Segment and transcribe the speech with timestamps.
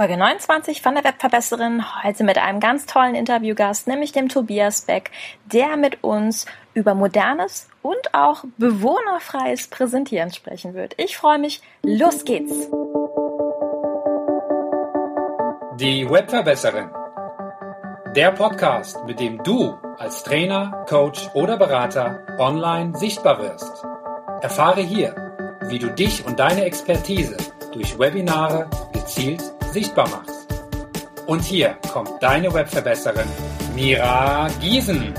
[0.00, 5.10] Folge 29 von der Webverbesserin, heute mit einem ganz tollen Interviewgast, nämlich dem Tobias Beck,
[5.46, 10.94] der mit uns über modernes und auch bewohnerfreies Präsentieren sprechen wird.
[10.98, 12.54] Ich freue mich, los geht's!
[15.80, 16.90] Die Webverbesserin.
[18.14, 23.84] Der Podcast, mit dem du als Trainer, Coach oder Berater online sichtbar wirst.
[24.42, 27.36] Erfahre hier, wie du dich und deine Expertise
[27.72, 30.46] durch Webinare gezielt sichtbar machst.
[31.26, 33.28] Und hier kommt deine Webverbesserin
[33.74, 35.12] Mira Giesen.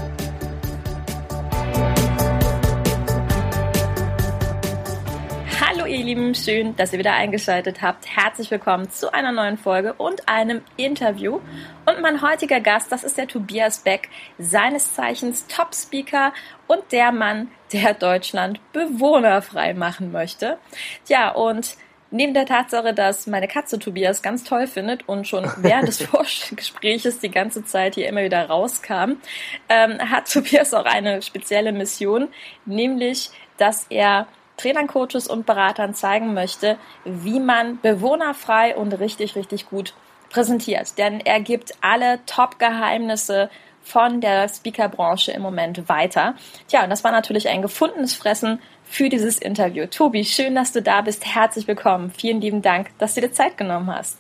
[5.61, 8.07] Hallo ihr Lieben, schön, dass ihr wieder eingeschaltet habt.
[8.07, 11.39] Herzlich willkommen zu einer neuen Folge und einem Interview.
[11.85, 16.33] Und mein heutiger Gast, das ist der Tobias Beck, seines Zeichens Top-Speaker
[16.66, 20.57] und der Mann, der Deutschland bewohnerfrei machen möchte.
[21.05, 21.77] Tja, und
[22.11, 27.19] Neben der Tatsache, dass meine Katze Tobias ganz toll findet und schon während des Vorgespräches
[27.19, 29.17] die ganze Zeit hier immer wieder rauskam,
[29.69, 32.29] ähm, hat Tobias auch eine spezielle Mission,
[32.66, 39.69] nämlich, dass er Trainern, Coaches und Beratern zeigen möchte, wie man bewohnerfrei und richtig, richtig
[39.69, 39.94] gut
[40.29, 40.97] präsentiert.
[40.97, 43.49] Denn er gibt alle Top-Geheimnisse
[43.83, 46.35] von der Speakerbranche im Moment weiter.
[46.67, 49.85] Tja, und das war natürlich ein gefundenes Fressen für dieses Interview.
[49.85, 51.25] Tobi, schön, dass du da bist.
[51.25, 52.11] Herzlich willkommen.
[52.11, 54.17] Vielen lieben Dank, dass du dir Zeit genommen hast.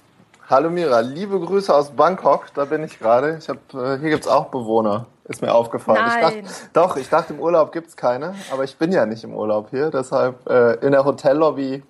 [0.49, 2.47] Hallo Mira, liebe Grüße aus Bangkok.
[2.55, 3.37] Da bin ich gerade.
[3.39, 5.05] Ich hab, äh, hier gibt's auch Bewohner.
[5.25, 6.03] Ist mir aufgefallen.
[6.03, 6.45] Nein.
[6.45, 9.35] Ich dachte, doch, ich dachte im Urlaub gibt's keine, aber ich bin ja nicht im
[9.35, 9.91] Urlaub hier.
[9.91, 11.83] Deshalb äh, in der Hotellobby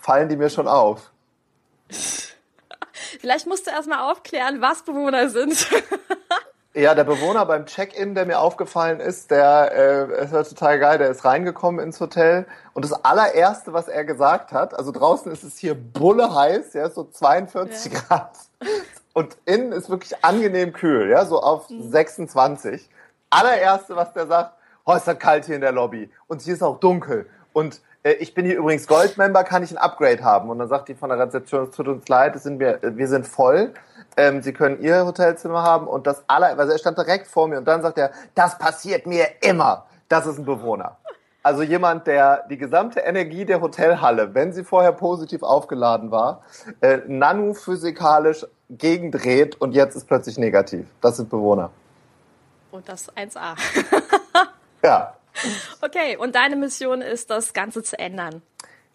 [0.00, 1.10] fallen die mir schon auf.
[3.20, 5.68] Vielleicht musst du erstmal aufklären, was Bewohner sind.
[6.76, 9.70] Ja, der Bewohner beim Check-in, der mir aufgefallen ist, der
[10.10, 14.04] äh, ist war total geil, der ist reingekommen ins Hotel und das allererste, was er
[14.04, 18.00] gesagt hat, also draußen ist es hier bulle heiß, ja, so 42 ja.
[18.00, 18.32] Grad
[19.12, 21.92] und innen ist wirklich angenehm kühl, ja, so auf mhm.
[21.92, 22.90] 26.
[23.30, 26.62] Allererste, was der sagt, oh, ist das kalt hier in der Lobby und hier ist
[26.62, 30.50] auch dunkel und äh, ich bin hier übrigens Goldmember, kann ich ein Upgrade haben?
[30.50, 33.28] Und dann sagt die von der Rezeption, es tut uns leid, sind wir, wir sind
[33.28, 33.72] voll
[34.16, 37.58] ähm, Sie können Ihr Hotelzimmer haben und das aller, also er stand direkt vor mir
[37.58, 39.86] und dann sagt er, das passiert mir immer.
[40.08, 40.96] Das ist ein Bewohner.
[41.42, 46.42] Also jemand, der die gesamte Energie der Hotelhalle, wenn sie vorher positiv aufgeladen war,
[46.80, 50.86] äh, nanophysikalisch gegendreht und jetzt ist plötzlich negativ.
[51.02, 51.70] Das sind Bewohner.
[52.70, 53.56] Und das 1a.
[54.82, 55.14] ja.
[55.80, 58.40] Okay, und deine Mission ist, das Ganze zu ändern.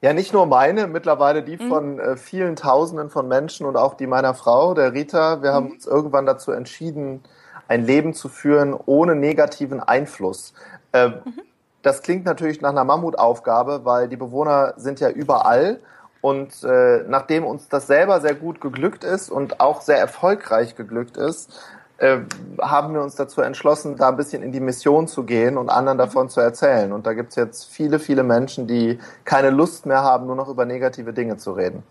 [0.02, 1.68] Ja, nicht nur meine, mittlerweile die mhm.
[1.70, 5.42] von äh, vielen Tausenden von Menschen und auch die meiner Frau, der Rita.
[5.42, 5.56] Wir mhm.
[5.56, 7.22] haben uns irgendwann dazu entschieden,
[7.68, 10.54] ein Leben zu führen ohne negativen Einfluss.
[10.94, 11.42] Äh, mhm.
[11.82, 15.80] Das klingt natürlich nach einer Mammutaufgabe, weil die Bewohner sind ja überall.
[16.22, 21.16] Und äh, nachdem uns das selber sehr gut geglückt ist und auch sehr erfolgreich geglückt
[21.16, 21.62] ist,
[22.00, 22.20] äh,
[22.62, 25.98] haben wir uns dazu entschlossen, da ein bisschen in die Mission zu gehen und anderen
[25.98, 26.92] davon zu erzählen.
[26.92, 30.66] Und da gibt's jetzt viele, viele Menschen, die keine Lust mehr haben, nur noch über
[30.66, 31.84] negative Dinge zu reden.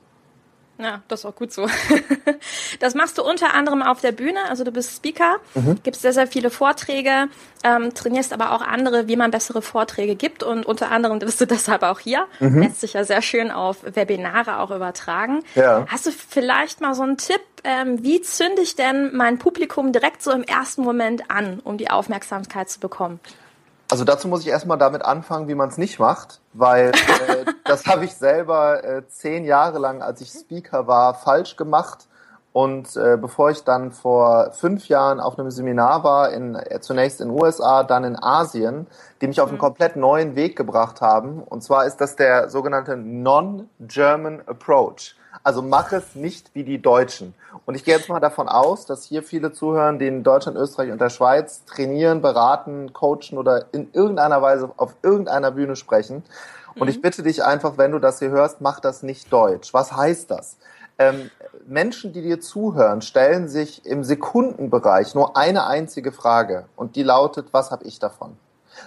[0.78, 1.68] Ja, das ist auch gut so.
[2.80, 5.80] Das machst du unter anderem auf der Bühne, also du bist Speaker, mhm.
[5.82, 7.28] gibst sehr, sehr viele Vorträge,
[7.64, 11.46] ähm, trainierst aber auch andere, wie man bessere Vorträge gibt und unter anderem bist du
[11.48, 12.62] deshalb auch hier, mhm.
[12.62, 15.42] lässt sich ja sehr schön auf Webinare auch übertragen.
[15.54, 15.86] Ja.
[15.88, 20.22] Hast du vielleicht mal so einen Tipp, ähm, wie zünde ich denn mein Publikum direkt
[20.22, 23.18] so im ersten Moment an, um die Aufmerksamkeit zu bekommen?
[23.90, 27.86] Also dazu muss ich erstmal damit anfangen, wie man es nicht macht, weil äh, das
[27.86, 32.06] habe ich selber äh, zehn Jahre lang, als ich Speaker war, falsch gemacht.
[32.52, 37.20] Und äh, bevor ich dann vor fünf Jahren auf einem Seminar war, in, äh, zunächst
[37.20, 38.86] in USA, dann in Asien,
[39.20, 39.62] die mich auf einen mhm.
[39.62, 41.42] komplett neuen Weg gebracht haben.
[41.42, 45.14] Und zwar ist das der sogenannte Non-German Approach.
[45.42, 47.34] Also mach es nicht wie die Deutschen.
[47.66, 50.90] Und ich gehe jetzt mal davon aus, dass hier viele zuhören, die in Deutschland, Österreich
[50.90, 56.22] und der Schweiz trainieren, beraten, coachen oder in irgendeiner Weise auf irgendeiner Bühne sprechen.
[56.74, 56.88] Und mhm.
[56.88, 59.72] ich bitte dich einfach, wenn du das hier hörst, mach das nicht deutsch.
[59.74, 60.56] Was heißt das?
[60.98, 61.30] Ähm,
[61.66, 67.52] Menschen, die dir zuhören, stellen sich im Sekundenbereich nur eine einzige Frage und die lautet,
[67.52, 68.36] was habe ich davon?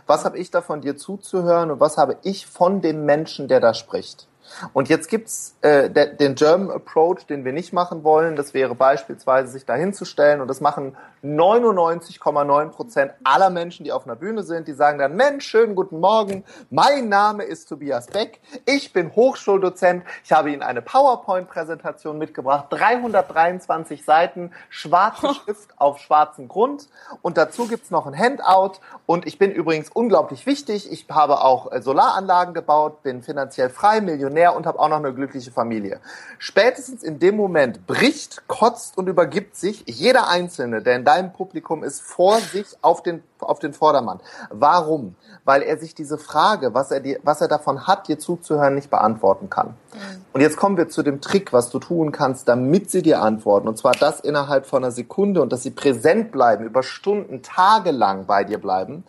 [0.07, 3.73] Was habe ich davon, dir zuzuhören und was habe ich von dem Menschen, der da
[3.73, 4.27] spricht?
[4.73, 8.35] Und jetzt gibt's äh, den German Approach, den wir nicht machen wollen.
[8.35, 14.15] Das wäre beispielsweise sich dahinzustellen und das machen 99,9 Prozent aller Menschen, die auf einer
[14.15, 14.67] Bühne sind.
[14.67, 16.43] Die sagen dann, Mensch, schönen guten Morgen.
[16.69, 18.39] Mein Name ist Tobias Beck.
[18.65, 20.03] Ich bin Hochschuldozent.
[20.23, 22.67] Ich habe Ihnen eine PowerPoint-Präsentation mitgebracht.
[22.71, 26.89] 323 Seiten, schwarze Schrift auf schwarzem Grund.
[27.21, 28.79] Und dazu gibt's noch ein Handout.
[29.05, 30.91] Und ich bin übrigens unglaublich wichtig.
[30.91, 34.97] Ich habe auch äh, Solaranlagen gebaut, bin finanziell frei, Millionär Millionär und habe auch noch
[34.97, 35.99] eine glückliche Familie.
[36.39, 41.83] Spätestens in dem Moment bricht, kotzt und übergibt sich jeder Einzelne, der in deinem Publikum
[41.83, 44.19] ist, vor sich auf den, auf den Vordermann.
[44.49, 45.15] Warum?
[45.43, 48.89] Weil er sich diese Frage, was er, dir, was er davon hat, dir zuzuhören, nicht
[48.89, 49.67] beantworten kann.
[49.67, 50.25] Mhm.
[50.33, 53.67] Und jetzt kommen wir zu dem Trick, was du tun kannst, damit sie dir antworten.
[53.67, 57.91] Und zwar das innerhalb von einer Sekunde und dass sie präsent bleiben, über Stunden, Tage
[57.91, 59.03] lang bei dir bleiben.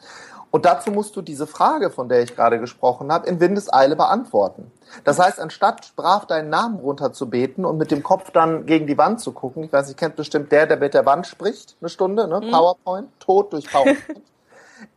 [0.52, 4.70] Und dazu musst du diese Frage, von der ich gerade gesprochen habe, in Windeseile beantworten.
[5.02, 9.20] Das heißt, anstatt brav deinen Namen runterzubeten und mit dem Kopf dann gegen die Wand
[9.20, 12.28] zu gucken, ich weiß, ihr kennt bestimmt der, der mit der Wand spricht, eine Stunde,
[12.28, 12.40] ne?
[12.40, 12.50] Mhm.
[12.50, 14.22] PowerPoint, tot durch PowerPoint.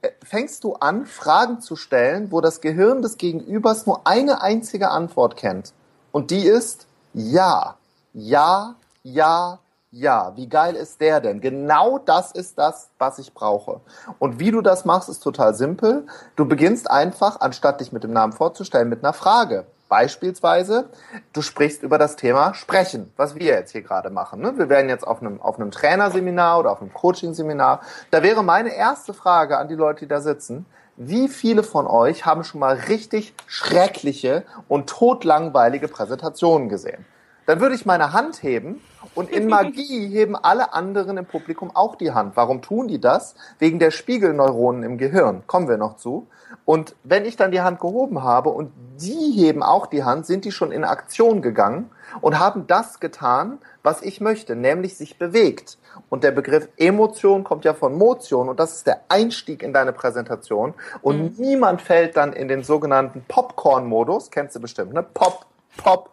[0.02, 4.90] Äh, fängst du an, Fragen zu stellen, wo das Gehirn des Gegenübers nur eine einzige
[4.90, 5.74] Antwort kennt.
[6.12, 7.76] Und die ist ja,
[8.12, 8.74] ja,
[9.04, 9.60] ja,
[9.96, 11.40] ja, wie geil ist der denn?
[11.40, 13.80] Genau das ist das, was ich brauche.
[14.20, 16.06] Und wie du das machst, ist total simpel.
[16.36, 19.66] Du beginnst einfach, anstatt dich mit dem Namen vorzustellen, mit einer Frage.
[19.88, 20.90] Beispielsweise,
[21.32, 24.42] du sprichst über das Thema Sprechen, was wir jetzt hier gerade machen.
[24.42, 24.58] Ne?
[24.58, 27.80] Wir werden jetzt auf einem, auf einem Trainerseminar oder auf einem Coachingseminar.
[28.12, 30.66] Da wäre meine erste Frage an die Leute, die da sitzen.
[30.98, 37.06] Wie viele von euch haben schon mal richtig schreckliche und totlangweilige Präsentationen gesehen?
[37.46, 38.82] Dann würde ich meine Hand heben
[39.16, 42.36] und in Magie heben alle anderen im Publikum auch die Hand.
[42.36, 43.36] Warum tun die das?
[43.58, 45.44] Wegen der Spiegelneuronen im Gehirn.
[45.48, 46.28] Kommen wir noch zu.
[46.66, 50.46] Und wenn ich dann die Hand gehoben habe und die heben auch die Hand, sind
[50.46, 51.92] die schon in Aktion gegangen
[52.22, 55.78] und haben das getan, was ich möchte, nämlich sich bewegt.
[56.10, 59.94] Und der Begriff Emotion kommt ja von Motion und das ist der Einstieg in deine
[59.94, 60.74] Präsentation.
[61.02, 61.46] Und mhm.
[61.46, 65.04] niemand fällt dann in den sogenannten Popcorn-Modus, kennst du bestimmt, ne?
[65.04, 65.46] Pop,
[65.78, 66.10] Pop,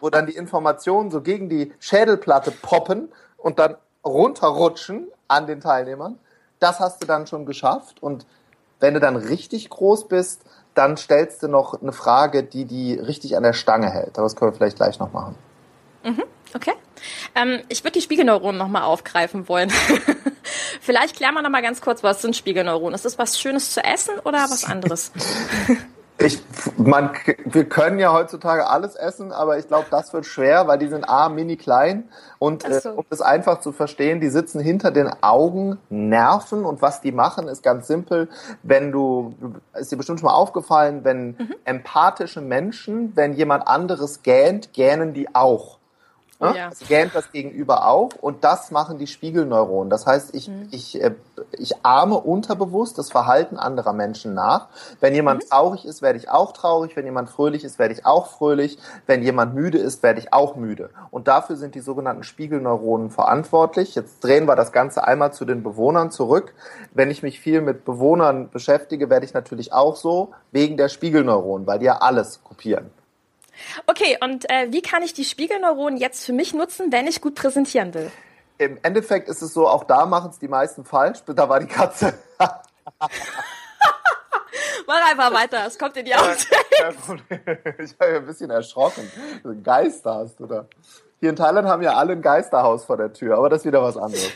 [0.00, 6.18] Wo dann die Informationen so gegen die Schädelplatte poppen und dann runterrutschen an den Teilnehmern.
[6.58, 8.26] Das hast du dann schon geschafft und
[8.80, 10.42] wenn du dann richtig groß bist,
[10.74, 14.18] dann stellst du noch eine Frage, die die richtig an der Stange hält.
[14.18, 15.36] Aber das können wir vielleicht gleich noch machen.
[16.02, 16.24] Mhm,
[16.54, 16.72] okay.
[17.34, 19.70] Ähm, ich würde die Spiegelneuronen nochmal aufgreifen wollen.
[20.80, 22.94] vielleicht klären wir nochmal ganz kurz, was sind Spiegelneuronen?
[22.94, 25.12] Ist das was Schönes zu essen oder was anderes?
[26.24, 26.42] Ich,
[26.76, 27.10] man,
[27.44, 31.08] wir können ja heutzutage alles essen, aber ich glaube, das wird schwer, weil die sind
[31.08, 32.04] A, mini klein
[32.38, 32.88] und so.
[32.88, 37.48] äh, um es einfach zu verstehen, die sitzen hinter den Augennerven und was die machen,
[37.48, 38.28] ist ganz simpel.
[38.62, 39.34] Wenn du,
[39.74, 41.54] ist dir bestimmt schon mal aufgefallen, wenn mhm.
[41.64, 45.78] empathische Menschen, wenn jemand anderes gähnt, gähnen die auch.
[46.42, 46.56] Ne?
[46.56, 46.70] Ja.
[46.72, 49.90] Es gähnt das Gegenüber auch und das machen die Spiegelneuronen.
[49.90, 50.68] Das heißt, ich, mhm.
[50.72, 51.12] ich, äh,
[51.52, 54.66] ich ahme unterbewusst das Verhalten anderer Menschen nach.
[54.98, 55.48] Wenn jemand mhm.
[55.48, 56.96] traurig ist, werde ich auch traurig.
[56.96, 58.78] Wenn jemand fröhlich ist, werde ich auch fröhlich.
[59.06, 60.90] Wenn jemand müde ist, werde ich auch müde.
[61.12, 63.94] Und dafür sind die sogenannten Spiegelneuronen verantwortlich.
[63.94, 66.54] Jetzt drehen wir das Ganze einmal zu den Bewohnern zurück.
[66.92, 71.68] Wenn ich mich viel mit Bewohnern beschäftige, werde ich natürlich auch so wegen der Spiegelneuronen,
[71.68, 72.90] weil die ja alles kopieren.
[73.86, 77.34] Okay, und äh, wie kann ich die Spiegelneuronen jetzt für mich nutzen, wenn ich gut
[77.34, 78.10] präsentieren will?
[78.58, 81.20] Im Endeffekt ist es so, auch da machen es die meisten falsch.
[81.26, 82.14] Da war die Katze.
[84.86, 86.36] Mach einfach weiter, es kommt in die Augen.
[87.78, 89.10] ich habe ein bisschen erschrocken.
[89.62, 90.66] Geister hast du da.
[91.20, 93.82] Hier in Thailand haben ja alle ein Geisterhaus vor der Tür, aber das ist wieder
[93.82, 94.32] was anderes.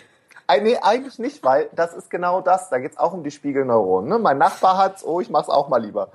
[0.49, 2.71] Nee, eigentlich nicht, weil das ist genau das.
[2.71, 4.09] Da geht's auch um die Spiegelneuronen.
[4.09, 4.19] Ne?
[4.19, 6.09] Mein Nachbar hat's, oh, ich mach's auch mal lieber.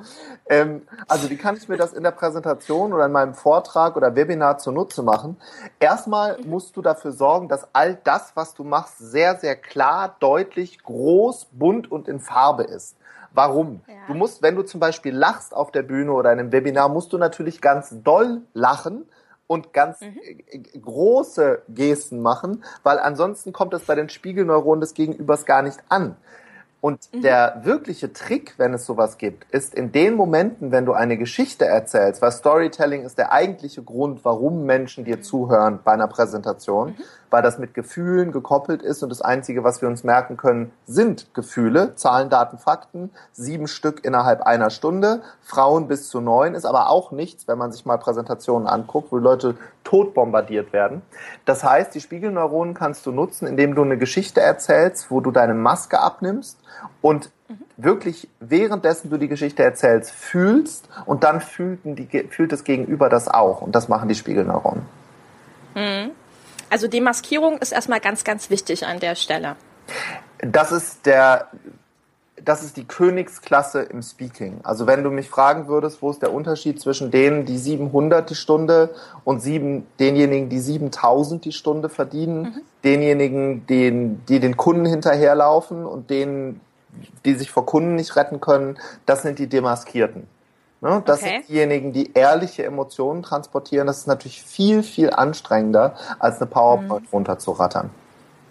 [0.47, 4.15] Ähm, also wie kann ich mir das in der Präsentation oder in meinem Vortrag oder
[4.15, 5.37] Webinar zunutze machen?
[5.79, 10.81] Erstmal musst du dafür sorgen, dass all das, was du machst, sehr, sehr klar, deutlich,
[10.81, 12.95] groß, bunt und in Farbe ist.
[13.33, 13.81] Warum?
[13.87, 13.93] Ja.
[14.07, 17.13] Du musst, wenn du zum Beispiel lachst auf der Bühne oder in einem Webinar, musst
[17.13, 19.05] du natürlich ganz doll lachen,
[19.51, 20.17] und ganz mhm.
[20.81, 26.15] große Gesten machen, weil ansonsten kommt es bei den Spiegelneuronen des Gegenübers gar nicht an.
[26.81, 27.21] Und mhm.
[27.21, 31.65] der wirkliche Trick, wenn es sowas gibt, ist in den Momenten, wenn du eine Geschichte
[31.65, 37.03] erzählst, weil Storytelling ist der eigentliche Grund, warum Menschen dir zuhören bei einer Präsentation, mhm.
[37.29, 41.35] weil das mit Gefühlen gekoppelt ist und das Einzige, was wir uns merken können, sind
[41.35, 46.89] Gefühle, Zahlen, Daten, Fakten, sieben Stück innerhalb einer Stunde, Frauen bis zu neun, ist aber
[46.89, 51.03] auch nichts, wenn man sich mal Präsentationen anguckt, wo Leute tot bombardiert werden.
[51.45, 55.53] Das heißt, die Spiegelneuronen kannst du nutzen, indem du eine Geschichte erzählst, wo du deine
[55.53, 56.57] Maske abnimmst
[57.01, 57.29] und
[57.77, 63.27] wirklich währenddessen du die Geschichte erzählst, fühlst und dann fühlten die, fühlt das Gegenüber das
[63.27, 63.61] auch.
[63.61, 64.83] Und das machen die Spiegelneuronen.
[65.75, 66.11] Mhm.
[66.69, 69.55] Also Demaskierung ist erstmal ganz, ganz wichtig an der Stelle.
[70.39, 71.49] Das ist der,
[72.43, 74.59] das ist die Königsklasse im Speaking.
[74.63, 78.35] Also wenn du mich fragen würdest, wo ist der Unterschied zwischen denen, die 700 die
[78.35, 78.89] Stunde
[79.23, 82.61] und sieben, denjenigen, die 7000 die Stunde verdienen, mhm.
[82.83, 86.61] denjenigen, den, die den Kunden hinterherlaufen und denen,
[87.25, 90.27] die sich vor Kunden nicht retten können, das sind die Demaskierten.
[90.81, 91.03] Ne?
[91.05, 91.35] Das okay.
[91.37, 93.87] sind diejenigen, die ehrliche Emotionen transportieren.
[93.87, 97.09] Das ist natürlich viel, viel anstrengender, als eine PowerPoint mhm.
[97.13, 97.91] runterzurattern.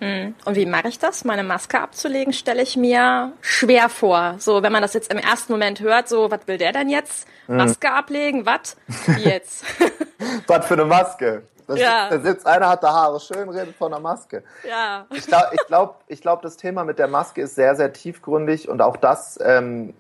[0.00, 0.34] Mhm.
[0.44, 1.24] Und wie mache ich das?
[1.24, 4.36] Meine Maske abzulegen, stelle ich mir schwer vor.
[4.38, 7.28] So, wenn man das jetzt im ersten Moment hört, so, was will der denn jetzt?
[7.46, 7.56] Mhm.
[7.56, 8.76] Maske ablegen, was?
[9.06, 9.64] Wie jetzt?
[10.46, 11.42] was für eine Maske?
[11.66, 12.08] Das ja.
[12.10, 14.42] da sitzt einer, hat da Haare schön, redet von der Maske.
[14.68, 15.06] Ja.
[15.12, 18.68] Ich glaube, ich glaube, ich glaub, das Thema mit der Maske ist sehr, sehr tiefgründig
[18.68, 19.94] und auch das ähm,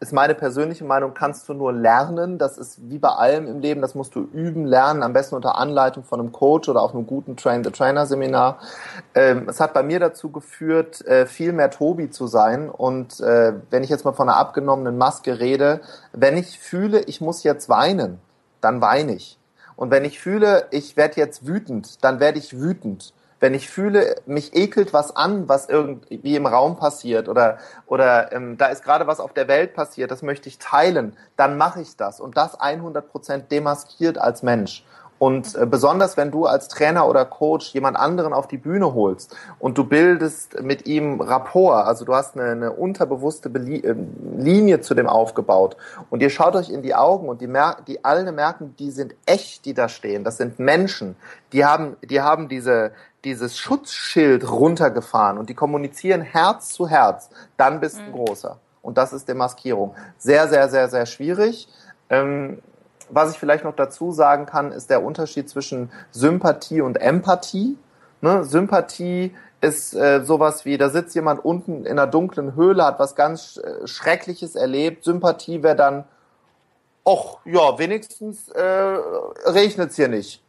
[0.00, 2.38] ist meine persönliche Meinung, kannst du nur lernen.
[2.38, 5.58] Das ist wie bei allem im Leben, das musst du üben, lernen, am besten unter
[5.58, 8.60] Anleitung von einem Coach oder auf einem guten Train-the-Trainer-Seminar.
[9.14, 12.70] Ähm, es hat bei mir dazu geführt, äh, viel mehr Tobi zu sein.
[12.70, 15.80] Und äh, wenn ich jetzt mal von einer abgenommenen Maske rede,
[16.12, 18.20] wenn ich fühle, ich muss jetzt weinen,
[18.60, 19.38] dann weine ich.
[19.74, 24.16] Und wenn ich fühle, ich werde jetzt wütend, dann werde ich wütend wenn ich fühle,
[24.26, 29.06] mich ekelt was an, was irgendwie im Raum passiert oder, oder ähm, da ist gerade
[29.06, 32.60] was auf der Welt passiert, das möchte ich teilen, dann mache ich das und das
[32.60, 34.84] 100 Prozent demaskiert als Mensch.
[35.18, 39.36] Und äh, besonders wenn du als Trainer oder Coach jemand anderen auf die Bühne holst
[39.58, 43.96] und du bildest mit ihm Rapport, also du hast eine, eine unterbewusste Belie äh,
[44.36, 45.76] Linie zu dem aufgebaut
[46.10, 49.14] und ihr schaut euch in die Augen und die, mer die alle merken, die sind
[49.26, 50.22] echt, die da stehen.
[50.22, 51.16] Das sind Menschen,
[51.52, 52.92] die haben, die haben diese,
[53.24, 58.12] dieses Schutzschild runtergefahren und die kommunizieren Herz zu Herz, dann bist du mhm.
[58.12, 58.58] großer.
[58.82, 59.94] Und das ist Demaskierung.
[60.18, 61.68] Sehr, sehr, sehr, sehr schwierig.
[62.10, 62.62] Ähm,
[63.10, 67.76] was ich vielleicht noch dazu sagen kann, ist der Unterschied zwischen Sympathie und Empathie.
[68.20, 68.44] Ne?
[68.44, 73.16] Sympathie ist äh, sowas wie, da sitzt jemand unten in einer dunklen Höhle, hat was
[73.16, 75.04] ganz äh, Schreckliches erlebt.
[75.04, 76.04] Sympathie wäre dann,
[77.04, 80.42] ach ja, wenigstens äh, regnet es hier nicht.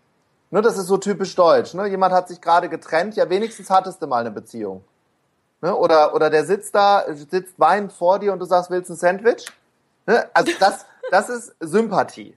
[0.51, 1.73] Ne, das ist so typisch deutsch.
[1.73, 1.87] Ne?
[1.87, 4.83] Jemand hat sich gerade getrennt, ja, wenigstens hattest du mal eine Beziehung.
[5.61, 5.75] Ne?
[5.75, 8.97] Oder, oder der sitzt da, sitzt weinend vor dir und du sagst, willst du ein
[8.97, 9.45] Sandwich?
[10.07, 10.27] Ne?
[10.33, 12.35] Also das, das ist Sympathie.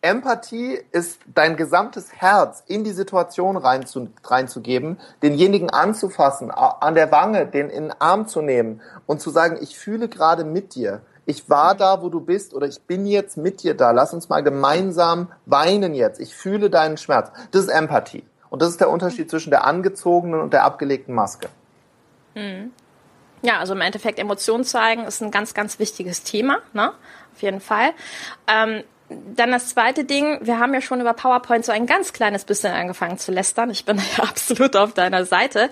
[0.00, 7.12] Empathie ist dein gesamtes Herz in die Situation rein zu, reinzugeben, denjenigen anzufassen, an der
[7.12, 11.02] Wange, den in den Arm zu nehmen und zu sagen, ich fühle gerade mit dir
[11.26, 13.92] ich war da, wo du bist oder ich bin jetzt mit dir da.
[13.92, 16.20] Lass uns mal gemeinsam weinen jetzt.
[16.20, 17.30] Ich fühle deinen Schmerz.
[17.52, 18.24] Das ist Empathie.
[18.50, 21.48] Und das ist der Unterschied zwischen der angezogenen und der abgelegten Maske.
[22.34, 22.72] Hm.
[23.42, 26.92] Ja, also im Endeffekt Emotionen zeigen ist ein ganz, ganz wichtiges Thema, ne?
[27.34, 27.90] Auf jeden Fall.
[28.46, 32.44] Ähm, dann das zweite Ding, wir haben ja schon über PowerPoint so ein ganz kleines
[32.44, 33.70] bisschen angefangen zu lästern.
[33.70, 35.70] Ich bin ja absolut auf deiner Seite.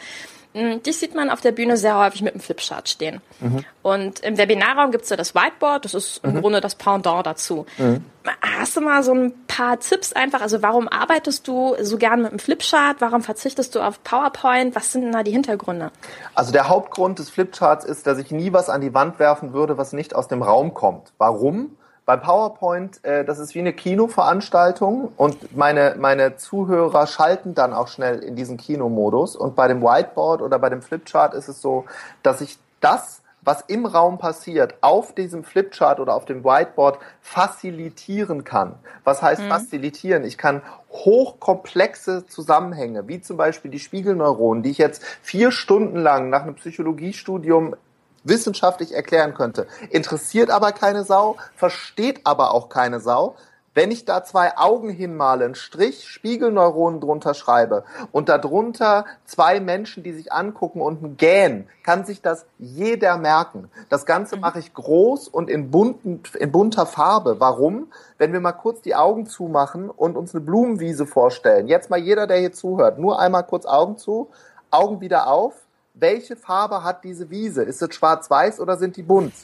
[0.53, 3.21] Hm, dich sieht man auf der Bühne sehr häufig mit einem Flipchart stehen.
[3.39, 3.65] Mhm.
[3.83, 6.41] Und im Webinarraum gibt's ja das Whiteboard, das ist im mhm.
[6.41, 7.67] Grunde das Pendant dazu.
[7.79, 8.05] Mhm.
[8.43, 10.41] Hast du mal so ein paar Tipps einfach?
[10.41, 12.97] Also warum arbeitest du so gern mit einem Flipchart?
[13.01, 14.75] Warum verzichtest du auf PowerPoint?
[14.75, 15.93] Was sind denn da die Hintergründe?
[16.35, 19.79] Also der Hauptgrund des Flipcharts ist, dass ich nie was an die Wand werfen würde,
[19.79, 21.13] was nicht aus dem Raum kommt.
[21.17, 21.77] Warum?
[22.11, 27.87] Bei PowerPoint, äh, das ist wie eine Kinoveranstaltung und meine, meine Zuhörer schalten dann auch
[27.87, 29.37] schnell in diesen Kinomodus.
[29.37, 31.85] Und bei dem Whiteboard oder bei dem Flipchart ist es so,
[32.25, 38.43] dass ich das, was im Raum passiert, auf diesem Flipchart oder auf dem Whiteboard facilitieren
[38.43, 38.75] kann.
[39.05, 39.49] Was heißt mhm.
[39.49, 40.25] facilitieren?
[40.25, 46.29] Ich kann hochkomplexe Zusammenhänge, wie zum Beispiel die Spiegelneuronen, die ich jetzt vier Stunden lang
[46.29, 47.77] nach einem Psychologiestudium
[48.25, 49.67] wissenschaftlich erklären könnte.
[49.91, 53.37] Interessiert aber keine Sau, versteht aber auch keine Sau.
[53.73, 60.03] Wenn ich da zwei Augen hinmale, einen Strich Spiegelneuronen drunter schreibe und darunter zwei Menschen,
[60.03, 63.71] die sich angucken und ein Gähn, kann sich das jeder merken.
[63.89, 64.43] Das Ganze mhm.
[64.43, 67.39] mache ich groß und in, bunten, in bunter Farbe.
[67.39, 67.93] Warum?
[68.19, 71.69] Wenn wir mal kurz die Augen zumachen und uns eine Blumenwiese vorstellen.
[71.69, 74.31] Jetzt mal jeder, der hier zuhört, nur einmal kurz Augen zu,
[74.73, 75.55] Augen wieder auf
[76.01, 77.63] welche Farbe hat diese Wiese?
[77.63, 79.35] Ist es schwarz-weiß oder sind die bunt?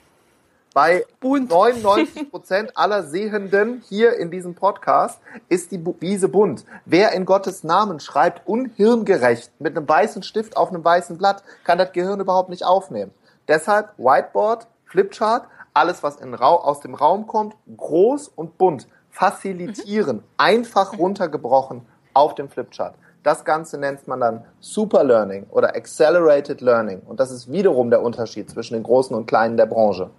[0.74, 1.50] Bei bunt.
[1.50, 6.64] 99 Prozent aller Sehenden hier in diesem Podcast ist die Wiese bunt.
[6.84, 11.78] Wer in Gottes Namen schreibt unhirngerecht mit einem weißen Stift auf einem weißen Blatt, kann
[11.78, 13.12] das Gehirn überhaupt nicht aufnehmen.
[13.48, 20.22] Deshalb Whiteboard, Flipchart, alles was in aus dem Raum kommt, groß und bunt, facilitieren, mhm.
[20.36, 22.94] einfach runtergebrochen auf dem Flipchart.
[23.26, 27.02] Das Ganze nennt man dann Super Learning oder Accelerated Learning.
[27.04, 30.10] Und das ist wiederum der Unterschied zwischen den Großen und Kleinen der Branche.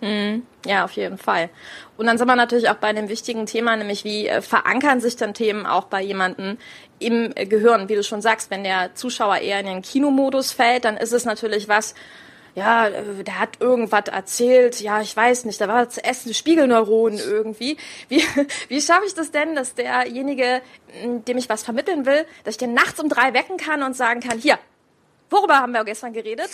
[0.00, 1.48] Hm, ja, auf jeden Fall.
[1.96, 5.14] Und dann sind wir natürlich auch bei einem wichtigen Thema, nämlich wie äh, verankern sich
[5.14, 6.58] dann Themen auch bei jemandem
[6.98, 7.88] im Gehirn.
[7.88, 11.24] Wie du schon sagst, wenn der Zuschauer eher in den Kinomodus fällt, dann ist es
[11.24, 11.94] natürlich was,
[12.58, 17.18] ja, äh, der hat irgendwas erzählt, ja, ich weiß nicht, da war zu essen Spiegelneuronen
[17.18, 17.76] irgendwie.
[18.08, 18.22] Wie,
[18.68, 20.60] wie schaffe ich das denn, dass derjenige,
[21.26, 24.20] dem ich was vermitteln will, dass ich den nachts um drei wecken kann und sagen
[24.20, 24.58] kann, hier,
[25.30, 26.48] Worüber haben wir gestern geredet?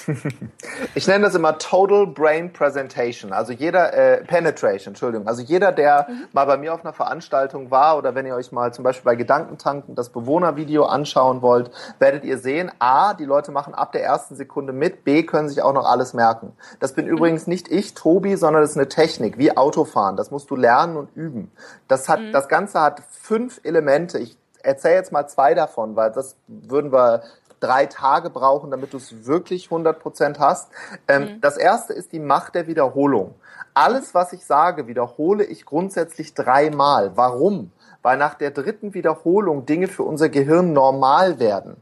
[0.94, 3.32] ich nenne das immer Total Brain Presentation.
[3.32, 5.28] Also jeder, äh, Penetration, Entschuldigung.
[5.28, 6.24] Also jeder, der mhm.
[6.32, 9.14] mal bei mir auf einer Veranstaltung war oder wenn ihr euch mal zum Beispiel bei
[9.14, 14.34] Gedankentanken das Bewohnervideo anschauen wollt, werdet ihr sehen, A, die Leute machen ab der ersten
[14.34, 16.52] Sekunde mit, B, können sich auch noch alles merken.
[16.80, 17.12] Das bin mhm.
[17.12, 20.16] übrigens nicht ich, Tobi, sondern das ist eine Technik, wie Autofahren.
[20.16, 21.52] Das musst du lernen und üben.
[21.86, 22.32] Das hat, mhm.
[22.32, 24.18] das Ganze hat fünf Elemente.
[24.18, 27.22] Ich erzähle jetzt mal zwei davon, weil das würden wir
[27.64, 30.70] drei Tage brauchen, damit du es wirklich 100% hast.
[31.08, 31.40] Ähm, mhm.
[31.40, 33.34] Das erste ist die Macht der Wiederholung.
[33.72, 37.16] Alles, was ich sage, wiederhole ich grundsätzlich dreimal.
[37.16, 37.72] Warum?
[38.02, 41.76] Weil nach der dritten Wiederholung Dinge für unser Gehirn normal werden.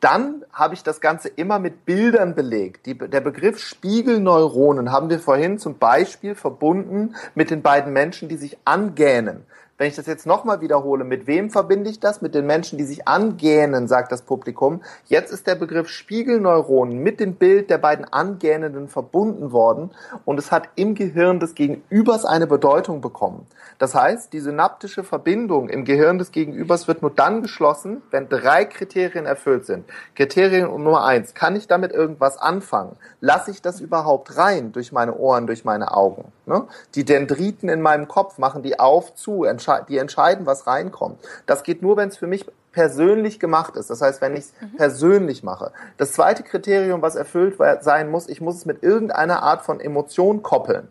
[0.00, 2.86] Dann habe ich das Ganze immer mit Bildern belegt.
[2.86, 8.36] Die, der Begriff Spiegelneuronen haben wir vorhin zum Beispiel verbunden mit den beiden Menschen, die
[8.36, 9.46] sich angähnen.
[9.82, 12.22] Wenn ich das jetzt nochmal wiederhole, mit wem verbinde ich das?
[12.22, 14.80] Mit den Menschen, die sich angähnen, sagt das Publikum.
[15.06, 19.90] Jetzt ist der Begriff Spiegelneuronen mit dem Bild der beiden Angähnenden verbunden worden
[20.24, 23.44] und es hat im Gehirn des Gegenübers eine Bedeutung bekommen.
[23.80, 28.64] Das heißt, die synaptische Verbindung im Gehirn des Gegenübers wird nur dann geschlossen, wenn drei
[28.64, 29.84] Kriterien erfüllt sind.
[30.14, 32.94] Kriterien Nummer eins, kann ich damit irgendwas anfangen?
[33.20, 36.30] Lasse ich das überhaupt rein durch meine Ohren, durch meine Augen?
[36.46, 36.68] Ne?
[36.94, 39.42] Die Dendriten in meinem Kopf machen die auf, zu,
[39.80, 41.18] die entscheiden, was reinkommt.
[41.46, 43.90] Das geht nur, wenn es für mich persönlich gemacht ist.
[43.90, 44.76] Das heißt, wenn ich es mhm.
[44.76, 45.72] persönlich mache.
[45.98, 50.42] Das zweite Kriterium, was erfüllt sein muss, ich muss es mit irgendeiner Art von Emotion
[50.42, 50.88] koppeln.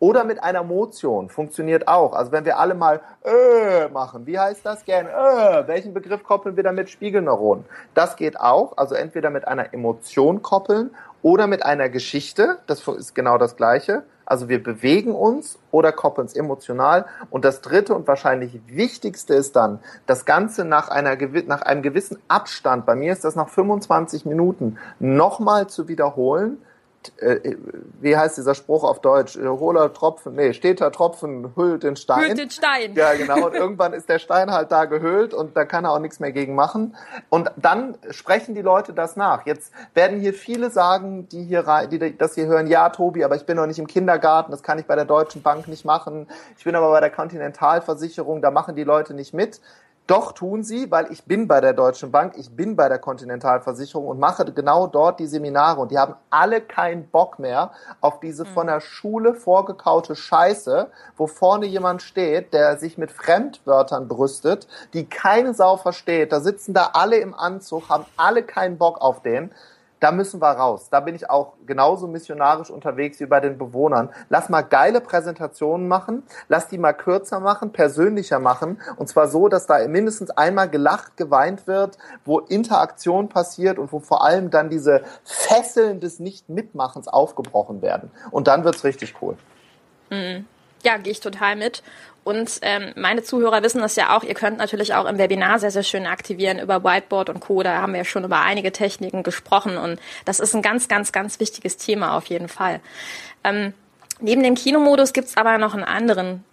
[0.00, 2.12] Oder mit einer Motion funktioniert auch.
[2.12, 5.06] Also wenn wir alle mal äh machen, wie heißt das gern?
[5.06, 6.90] Äh, welchen Begriff koppeln wir damit?
[6.90, 7.64] Spiegelneuronen.
[7.94, 8.76] Das geht auch.
[8.76, 10.90] Also entweder mit einer Emotion koppeln
[11.22, 12.58] oder mit einer Geschichte.
[12.66, 14.02] Das ist genau das Gleiche.
[14.26, 17.06] Also wir bewegen uns oder koppeln es emotional.
[17.30, 21.16] Und das dritte und wahrscheinlich wichtigste ist dann, das Ganze nach, einer,
[21.46, 26.58] nach einem gewissen Abstand, bei mir ist das nach 25 Minuten, nochmal zu wiederholen,
[27.18, 27.56] äh,
[28.00, 29.36] wie heißt dieser Spruch auf Deutsch?
[29.36, 32.28] Äh, hohler Tropfen, nee, steter Tropfen hüllt den Stein.
[32.28, 32.94] Hüllt den Stein.
[32.94, 33.46] Ja, genau.
[33.46, 36.32] Und irgendwann ist der Stein halt da gehüllt und da kann er auch nichts mehr
[36.32, 36.96] gegen machen.
[37.28, 39.46] Und dann sprechen die Leute das nach.
[39.46, 43.36] Jetzt werden hier viele sagen, die hier rein, die das hier hören, ja, Tobi, aber
[43.36, 46.28] ich bin noch nicht im Kindergarten, das kann ich bei der Deutschen Bank nicht machen.
[46.56, 49.60] Ich bin aber bei der Kontinentalversicherung, da machen die Leute nicht mit.
[50.06, 54.06] Doch tun sie, weil ich bin bei der Deutschen Bank, ich bin bei der Kontinentalversicherung
[54.06, 57.70] und mache genau dort die Seminare und die haben alle keinen Bock mehr
[58.02, 64.06] auf diese von der Schule vorgekaute Scheiße, wo vorne jemand steht, der sich mit Fremdwörtern
[64.06, 66.32] brüstet, die keine Sau versteht.
[66.32, 69.52] Da sitzen da alle im Anzug, haben alle keinen Bock auf den
[70.04, 70.88] da müssen wir raus.
[70.90, 74.10] Da bin ich auch genauso missionarisch unterwegs wie bei den Bewohnern.
[74.28, 79.48] Lass mal geile Präsentationen machen, lass die mal kürzer machen, persönlicher machen und zwar so,
[79.48, 84.68] dass da mindestens einmal gelacht, geweint wird, wo Interaktion passiert und wo vor allem dann
[84.68, 88.10] diese Fesseln des Nicht-Mitmachens aufgebrochen werden.
[88.30, 89.38] Und dann wird's richtig cool.
[90.10, 90.44] Mhm.
[90.84, 91.82] Ja, gehe ich total mit.
[92.24, 94.24] Und ähm, meine Zuhörer wissen das ja auch.
[94.24, 97.62] Ihr könnt natürlich auch im Webinar sehr, sehr schön aktivieren über Whiteboard und Co.
[97.62, 99.76] Da haben wir ja schon über einige Techniken gesprochen.
[99.76, 102.80] Und das ist ein ganz, ganz, ganz wichtiges Thema auf jeden Fall.
[103.44, 103.74] Ähm,
[104.20, 106.44] neben dem Kinomodus gibt's aber noch einen anderen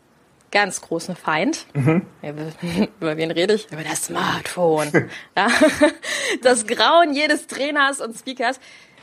[0.52, 1.66] ganz großen Feind.
[1.74, 2.06] Mhm.
[3.00, 3.72] Über wen rede ich?
[3.72, 5.10] Über das Smartphone.
[5.38, 5.48] ja?
[6.44, 8.60] Das Grauen jedes Trainers und Speakers.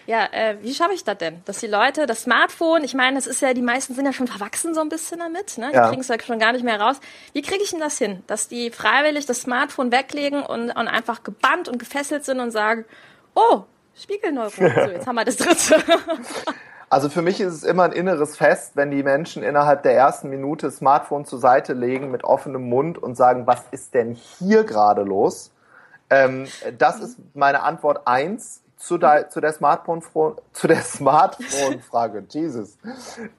[0.09, 1.43] Ja, äh, wie schaffe ich das denn?
[1.45, 4.27] Dass die Leute, das Smartphone, ich meine, das ist ja, die meisten sind ja schon
[4.27, 5.69] verwachsen so ein bisschen damit, ne?
[5.69, 5.89] Die ja.
[5.91, 6.97] kriegen es ja schon gar nicht mehr raus.
[7.35, 8.23] Wie kriege ich denn das hin?
[8.27, 12.87] Dass die freiwillig das Smartphone weglegen und, und einfach gebannt und gefesselt sind und sagen,
[13.35, 13.65] oh,
[13.97, 15.77] Spiegelneuron, so, jetzt haben wir das dritte.
[16.91, 20.31] Also für mich ist es immer ein inneres Fest, wenn die Menschen innerhalb der ersten
[20.31, 25.03] Minute Smartphone zur Seite legen mit offenem Mund und sagen, was ist denn hier gerade
[25.03, 25.51] los?
[26.09, 26.47] Ähm,
[26.79, 30.03] das ist meine Antwort eins zu der, zu der Smartphone
[30.53, 32.79] zu der Smartphone Frage Jesus.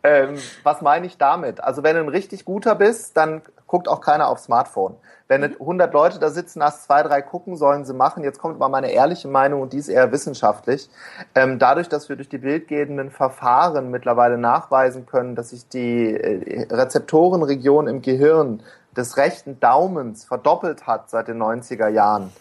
[0.04, 1.64] Ähm, was meine ich damit?
[1.64, 4.96] Also wenn du ein richtig guter bist dann guckt auch keiner aufs Smartphone.
[5.28, 8.24] Wenn 100 Leute da sitzen hast zwei drei gucken sollen sie machen.
[8.24, 10.90] Jetzt kommt mal meine ehrliche Meinung und die ist eher wissenschaftlich.
[11.36, 16.68] Ähm, dadurch dass wir durch die bildgebenden Verfahren mittlerweile nachweisen können dass sich die äh,
[16.70, 18.62] Rezeptorenregion im Gehirn
[18.98, 22.34] des rechten Daumens verdoppelt hat seit den 90er Jahren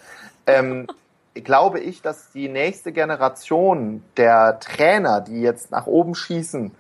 [0.47, 0.89] ähm,
[1.43, 6.73] glaube ich, dass die nächste Generation der Trainer, die jetzt nach oben schießen,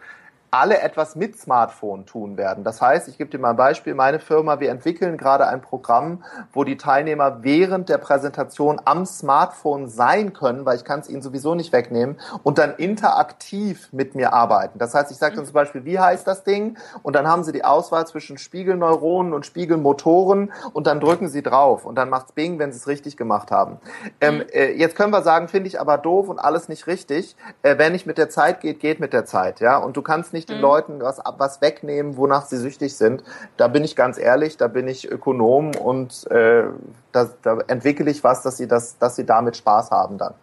[0.51, 2.65] alle etwas mit Smartphone tun werden.
[2.65, 6.25] Das heißt, ich gebe dir mal ein Beispiel, meine Firma, wir entwickeln gerade ein Programm,
[6.53, 11.23] wo die Teilnehmer während der Präsentation am Smartphone sein können, weil ich kann es ihnen
[11.23, 14.79] sowieso nicht wegnehmen, und dann interaktiv mit mir arbeiten.
[14.79, 16.79] Das heißt, ich sage dann zum Beispiel, wie heißt das Ding?
[17.03, 21.85] Und dann haben sie die Auswahl zwischen Spiegelneuronen und Spiegelmotoren und dann drücken sie drauf
[21.85, 23.79] und dann macht's Bing, wenn sie es richtig gemacht haben.
[24.21, 27.37] Ähm, äh, jetzt können wir sagen, finde ich aber doof und alles nicht richtig.
[27.63, 29.77] Äh, wenn nicht mit der Zeit geht, geht mit der Zeit, ja.
[29.77, 30.63] Und du kannst nicht nicht den mhm.
[30.63, 33.23] Leuten was, was wegnehmen, wonach sie süchtig sind.
[33.57, 36.65] Da bin ich ganz ehrlich, da bin ich Ökonom und äh,
[37.13, 40.35] da, da entwickle ich was, dass sie, das, dass sie damit Spaß haben dann.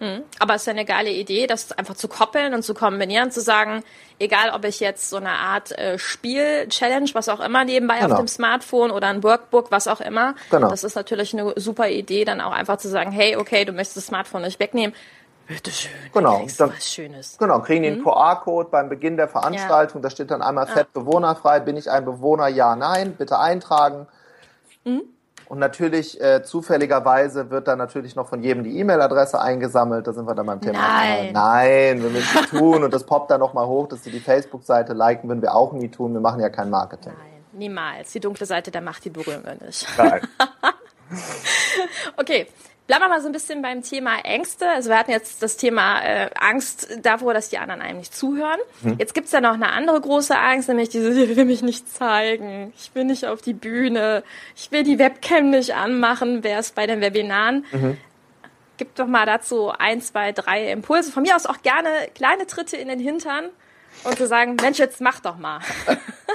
[0.00, 0.24] Mhm.
[0.38, 3.40] Aber es ist ja eine geile Idee, das einfach zu koppeln und zu kombinieren, zu
[3.40, 3.82] sagen,
[4.18, 8.12] egal ob ich jetzt so eine Art äh, Spiel-Challenge, was auch immer nebenbei genau.
[8.12, 10.68] auf dem Smartphone oder ein Workbook, was auch immer, genau.
[10.68, 13.96] das ist natürlich eine super Idee, dann auch einfach zu sagen, hey, okay, du möchtest
[13.96, 14.94] das Smartphone nicht wegnehmen,
[15.46, 15.92] Bitteschön.
[16.12, 16.44] Genau.
[16.58, 17.38] Dann, was Schönes.
[17.38, 18.04] Genau, kriegen den mhm.
[18.04, 20.00] QR-Code beim Beginn der Veranstaltung.
[20.00, 20.08] Ja.
[20.08, 21.00] Da steht dann einmal fett ja.
[21.00, 21.60] bewohnerfrei.
[21.60, 22.48] Bin ich ein Bewohner?
[22.48, 23.14] Ja, nein.
[23.16, 24.06] Bitte eintragen.
[24.84, 25.02] Mhm.
[25.48, 30.06] Und natürlich, äh, zufälligerweise wird dann natürlich noch von jedem die E-Mail-Adresse eingesammelt.
[30.06, 30.78] Da sind wir dann beim Thema.
[30.78, 32.82] Nein, Nein wir müssen es tun.
[32.82, 35.88] Und das poppt dann nochmal hoch, dass sie die Facebook-Seite liken, würden wir auch nie
[35.88, 36.12] tun.
[36.14, 37.12] Wir machen ja kein Marketing.
[37.16, 38.10] Nein, niemals.
[38.10, 39.86] Die dunkle Seite der Macht, die berühren wir nicht.
[39.96, 40.20] Nein.
[42.16, 42.48] okay,
[42.86, 44.68] Bleiben wir mal so ein bisschen beim Thema Ängste.
[44.68, 48.60] Also wir hatten jetzt das Thema äh, Angst davor, dass die anderen einem nicht zuhören.
[48.82, 48.96] Hm.
[48.98, 52.72] Jetzt gibt's ja noch eine andere große Angst, nämlich diese, ich will mich nicht zeigen,
[52.76, 54.22] ich will nicht auf die Bühne,
[54.54, 57.64] ich will die Webcam nicht anmachen, wäre es bei den Webinaren.
[57.72, 57.98] Mhm.
[58.76, 61.10] Gib doch mal dazu ein, zwei, drei Impulse.
[61.10, 63.46] Von mir aus auch gerne kleine Tritte in den Hintern
[64.04, 65.60] und zu sagen, Mensch, jetzt mach doch mal.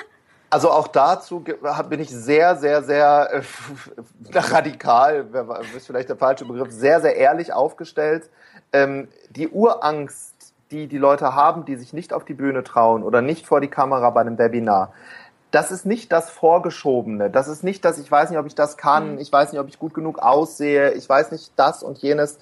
[0.52, 3.42] Also auch dazu bin ich sehr, sehr, sehr äh,
[4.38, 5.26] radikal,
[5.78, 8.30] ist vielleicht der falsche Begriff, sehr, sehr ehrlich aufgestellt.
[8.74, 13.22] Ähm, die Urangst, die die Leute haben, die sich nicht auf die Bühne trauen oder
[13.22, 14.92] nicht vor die Kamera bei einem Webinar,
[15.52, 17.30] das ist nicht das Vorgeschobene.
[17.30, 19.20] Das ist nicht das, ich weiß nicht, ob ich das kann, mhm.
[19.20, 22.40] ich weiß nicht, ob ich gut genug aussehe, ich weiß nicht das und jenes.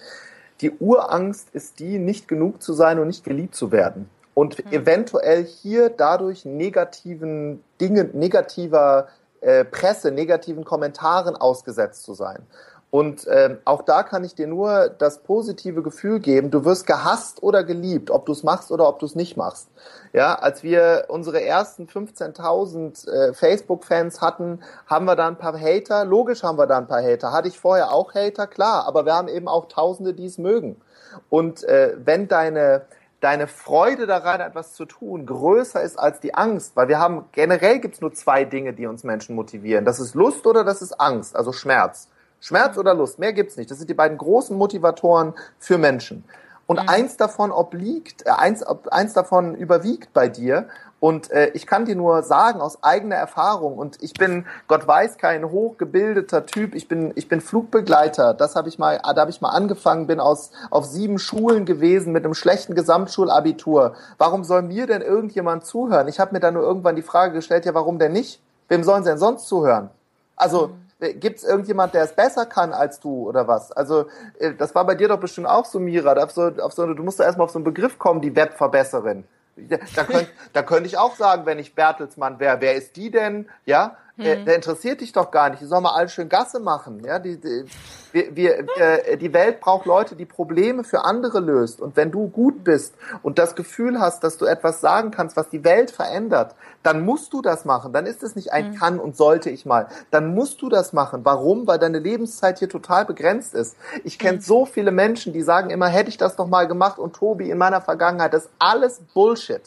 [0.61, 4.71] Die Urangst ist die, nicht genug zu sein und nicht geliebt zu werden und mhm.
[4.71, 9.07] eventuell hier dadurch negativen Dingen, negativer
[9.41, 12.45] äh, Presse, negativen Kommentaren ausgesetzt zu sein.
[12.91, 17.43] Und ähm, auch da kann ich dir nur das positive Gefühl geben, du wirst gehasst
[17.43, 19.69] oder geliebt, ob du es machst oder ob du es nicht machst.
[20.11, 26.03] Ja, als wir unsere ersten 15.000 äh, Facebook-Fans hatten, haben wir da ein paar Hater.
[26.03, 27.31] Logisch haben wir da ein paar Hater.
[27.31, 30.81] Hatte ich vorher auch Hater, klar, aber wir haben eben auch Tausende, die es mögen.
[31.29, 32.85] Und äh, wenn deine
[33.19, 37.79] deine Freude daran, etwas zu tun, größer ist als die Angst, weil wir haben, generell
[37.79, 39.85] gibt's nur zwei Dinge, die uns Menschen motivieren.
[39.85, 42.09] Das ist Lust oder das ist Angst, also Schmerz.
[42.39, 43.69] Schmerz oder Lust, mehr gibt's nicht.
[43.69, 46.23] Das sind die beiden großen Motivatoren für Menschen.
[46.67, 46.89] Und mhm.
[46.89, 50.67] eins davon obliegt, äh, eins, eins davon überwiegt bei dir
[50.99, 55.17] und äh, ich kann dir nur sagen aus eigener Erfahrung und ich bin, Gott weiß,
[55.17, 56.75] kein hochgebildeter Typ.
[56.75, 58.33] Ich bin, ich bin Flugbegleiter.
[58.33, 62.11] Das habe ich mal, da habe ich mal angefangen, bin aus auf sieben Schulen gewesen
[62.11, 63.93] mit einem schlechten Gesamtschulabitur.
[64.17, 66.07] Warum soll mir denn irgendjemand zuhören?
[66.07, 68.41] Ich habe mir dann nur irgendwann die Frage gestellt, ja, warum denn nicht?
[68.67, 69.89] Wem sollen sie denn sonst zuhören?
[70.35, 73.71] Also mhm Gibt es irgendjemand, der es besser kann als du oder was?
[73.71, 74.07] Also
[74.37, 76.11] äh, das war bei dir doch bestimmt auch so, Mira.
[76.21, 79.23] Auf so, auf so, du musst da erstmal auf so einen Begriff kommen, die Webverbesserin.
[79.95, 83.49] Da, könnt, da könnte ich auch sagen, wenn ich Bertelsmann wäre, wer ist die denn?
[83.65, 84.45] Ja, hm.
[84.45, 85.61] der, interessiert dich doch gar nicht.
[85.61, 87.03] Die soll mal alles schön Gasse machen.
[87.05, 87.65] Ja, die, die,
[88.11, 91.81] wir, wir, wir, die Welt braucht Leute, die Probleme für andere löst.
[91.81, 95.49] Und wenn du gut bist und das Gefühl hast, dass du etwas sagen kannst, was
[95.49, 97.93] die Welt verändert, dann musst du das machen.
[97.93, 98.75] Dann ist es nicht ein hm.
[98.75, 99.87] kann und sollte ich mal.
[100.11, 101.21] Dann musst du das machen.
[101.23, 101.65] Warum?
[101.65, 103.77] Weil deine Lebenszeit hier total begrenzt ist.
[104.03, 104.43] Ich kenne hm.
[104.43, 107.57] so viele Menschen, die sagen immer, hätte ich das doch mal gemacht und Tobi in
[107.57, 109.61] meiner Vergangenheit, das ist alles Bullshit.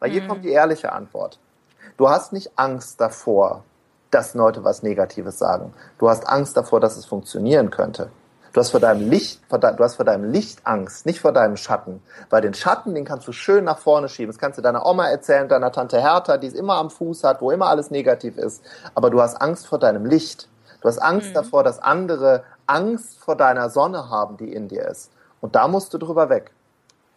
[0.00, 0.28] Weil hier hm.
[0.28, 1.38] kommt die ehrliche Antwort.
[1.96, 3.64] Du hast nicht Angst davor,
[4.16, 5.74] dass Leute was Negatives sagen.
[5.98, 8.10] Du hast Angst davor, dass es funktionieren könnte.
[8.54, 11.32] Du hast vor deinem Licht, vor de, du hast vor deinem Licht Angst, nicht vor
[11.32, 12.00] deinem Schatten.
[12.30, 14.32] Weil den Schatten, den kannst du schön nach vorne schieben.
[14.32, 17.42] Das kannst du deiner Oma erzählen, deiner Tante Hertha, die es immer am Fuß hat,
[17.42, 18.64] wo immer alles negativ ist.
[18.94, 20.48] Aber du hast Angst vor deinem Licht.
[20.80, 21.34] Du hast Angst mhm.
[21.34, 25.10] davor, dass andere Angst vor deiner Sonne haben, die in dir ist.
[25.42, 26.52] Und da musst du drüber weg.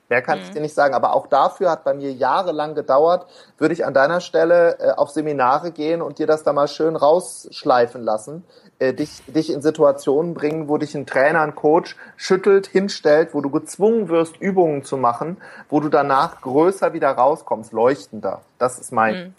[0.09, 0.45] Mehr kann mhm.
[0.45, 0.93] ich dir nicht sagen.
[0.93, 3.27] Aber auch dafür hat bei mir jahrelang gedauert.
[3.57, 6.95] Würde ich an deiner Stelle äh, auf Seminare gehen und dir das da mal schön
[6.95, 8.43] rausschleifen lassen.
[8.79, 13.41] Äh, dich, dich in Situationen bringen, wo dich ein Trainer, ein Coach schüttelt, hinstellt, wo
[13.41, 15.37] du gezwungen wirst, Übungen zu machen,
[15.69, 18.41] wo du danach größer wieder rauskommst, leuchtender.
[18.57, 19.33] Das ist mein mhm.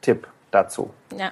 [0.00, 0.90] Tipp dazu.
[1.16, 1.30] Ja.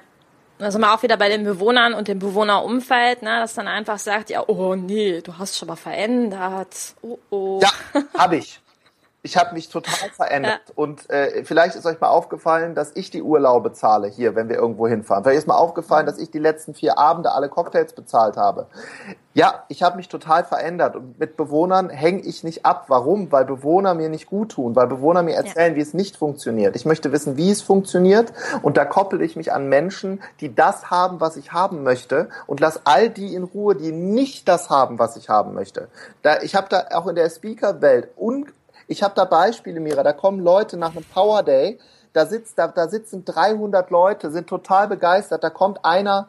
[0.57, 3.99] Da sind wir auch wieder bei den Bewohnern und dem Bewohnerumfeld, ne, das dann einfach
[3.99, 6.95] sagt, ja, oh nee, du hast schon mal verändert.
[7.01, 7.59] Oh, oh.
[7.61, 7.69] Ja,
[8.17, 8.61] habe ich.
[9.25, 10.61] Ich habe mich total verändert.
[10.67, 10.73] Ja.
[10.75, 14.55] Und äh, vielleicht ist euch mal aufgefallen, dass ich die Urlaube zahle hier, wenn wir
[14.55, 15.23] irgendwo hinfahren.
[15.23, 18.67] Vielleicht ist mal aufgefallen, dass ich die letzten vier Abende alle Cocktails bezahlt habe.
[19.33, 22.85] Ja, ich habe mich total verändert und mit Bewohnern hänge ich nicht ab.
[22.87, 23.31] Warum?
[23.31, 25.75] Weil Bewohner mir nicht gut tun, weil Bewohner mir erzählen, ja.
[25.75, 26.75] wie es nicht funktioniert.
[26.75, 30.91] Ich möchte wissen, wie es funktioniert und da koppel ich mich an Menschen, die das
[30.91, 34.99] haben, was ich haben möchte und lass all die in Ruhe, die nicht das haben,
[34.99, 35.89] was ich haben möchte.
[36.21, 38.45] Da, ich habe da auch in der Speaker-Welt un
[38.87, 41.79] ich habe da Beispiele, Mira, da kommen Leute nach einem Power Day,
[42.13, 46.27] da, sitzt, da, da sitzen 300 Leute, sind total begeistert, da kommt einer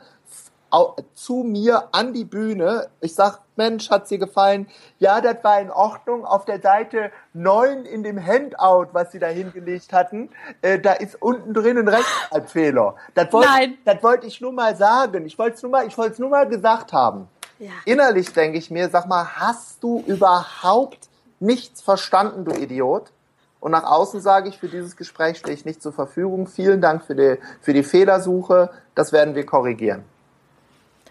[1.15, 2.89] zu mir an die Bühne.
[3.01, 4.67] Ich sag, Mensch, hat's dir gefallen?
[4.99, 6.25] Ja, das war in Ordnung.
[6.25, 10.31] Auf der Seite 9 in dem Handout, was sie da hingelegt hatten,
[10.63, 12.97] äh, da ist unten drin ein Rechtschreibfehler.
[13.15, 15.25] Das wollte wollt ich nur mal sagen.
[15.25, 17.29] Ich wollte es nur mal, ich wollte es nur mal gesagt haben.
[17.59, 17.71] Ja.
[17.87, 21.09] Innerlich denke ich mir, sag mal, hast du überhaupt
[21.41, 23.13] nichts verstanden, du Idiot.
[23.61, 26.47] Und nach außen sage ich, für dieses Gespräch stehe ich nicht zur Verfügung.
[26.47, 28.71] Vielen Dank für die, für die Fehlersuche.
[28.95, 30.05] Das werden wir korrigieren.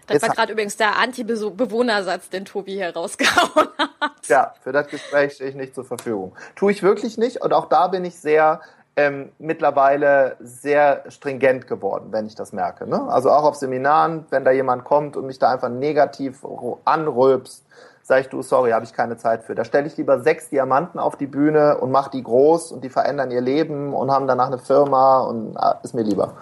[0.06, 3.68] Das Jetzt war gerade übrigens der Anti-Bewohnersatz, den Tobi hier rausgehauen
[4.00, 4.28] hat.
[4.28, 6.36] Ja, für das Gespräch stehe ich nicht zur Verfügung.
[6.54, 7.42] Tue ich wirklich nicht.
[7.42, 8.60] Und auch da bin ich sehr
[8.96, 12.88] ähm, mittlerweile sehr stringent geworden, wenn ich das merke.
[12.88, 13.02] Ne?
[13.08, 16.46] Also auch auf Seminaren, wenn da jemand kommt und mich da einfach negativ
[16.84, 17.64] anrülpst,
[18.06, 19.56] sage ich, du, sorry, habe ich keine Zeit für.
[19.56, 22.88] Da stelle ich lieber sechs Diamanten auf die Bühne und mache die groß und die
[22.88, 26.36] verändern ihr Leben und haben danach eine Firma und ah, ist mir lieber.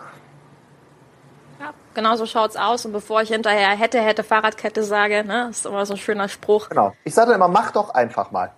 [1.58, 2.84] Ja, genau so schaut's aus.
[2.84, 6.68] Und bevor ich hinterher hätte, hätte Fahrradkette sage, ne, ist immer so ein schöner Spruch.
[6.68, 6.92] Genau.
[7.02, 8.50] Ich sage immer, mach doch einfach mal.